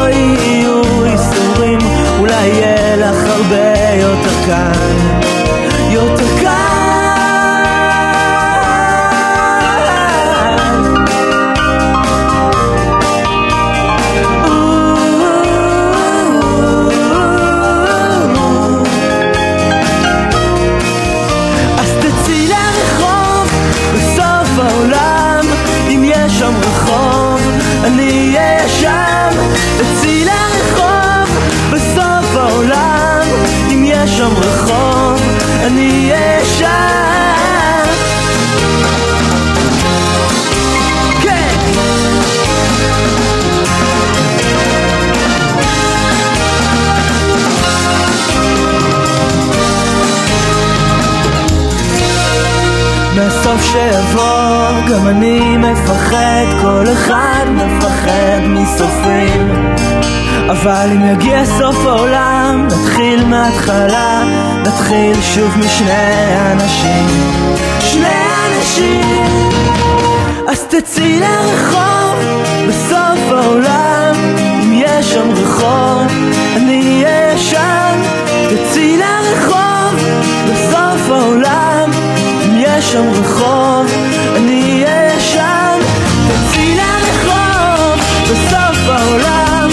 לא 0.07 0.11
יהיו 0.11 1.05
איסורים, 1.05 1.79
אולי 2.19 2.47
יהיה 2.47 2.97
לך 2.97 3.17
הרבה 3.27 3.95
יותר 3.95 4.47
קל. 4.47 4.73
יותר 5.91 6.41
קל. 6.43 6.66
שיבוא, 53.73 54.69
גם 54.91 55.09
אני 55.09 55.57
מפחד, 55.57 56.45
כל 56.63 56.85
אחד 56.93 57.45
מפחד 57.51 58.41
מסופים. 58.47 59.75
אבל 60.51 60.89
אם 60.93 61.05
יגיע 61.13 61.45
סוף 61.45 61.87
העולם, 61.87 62.67
נתחיל 62.67 63.25
מההתחלה, 63.25 64.23
נתחיל 64.63 65.23
שוב 65.35 65.59
משני 65.59 66.53
אנשים. 66.53 67.07
שני 67.81 68.27
אנשים! 68.47 69.51
אז 70.49 70.65
תצאי 70.65 71.21
לרחוב, 71.21 72.17
בסוף 72.69 73.21
העולם, 73.31 74.15
אם 74.63 74.73
יש 74.75 75.13
שם 75.13 75.31
רחוב, 75.33 76.07
אני 76.57 77.05
אהיה 77.05 77.39
שם. 77.39 78.03
תצאי 78.49 78.97
לרחוב, 78.97 79.95
בסוף 80.49 81.11
העולם. 81.11 81.66
יש 82.87 82.93
שם 82.93 83.11
רחוב, 83.11 83.87
אני 84.37 84.85
אהיה 84.85 85.21
שם. 85.21 85.79
תצאי 86.29 86.77
לרחוב, 86.77 88.01
בסוף 88.23 88.89
העולם, 88.89 89.69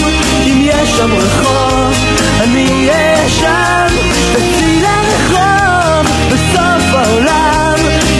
אם 0.46 0.60
יש 0.60 0.90
שם 0.90 1.12
רחוב, 1.12 1.94
אני 2.40 2.88
אהיה 2.88 3.28
שם. 3.28 3.86
תצאי 4.32 4.82
לרחוב, 4.82 6.12
בסוף 6.32 6.94
העולם, 6.94 7.74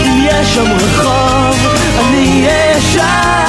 אם 0.06 0.26
יש 0.30 0.54
שם 0.54 0.72
רחוב, 0.72 1.56
אני 1.98 2.46
אהיה 2.46 2.80
שם. 2.80 3.43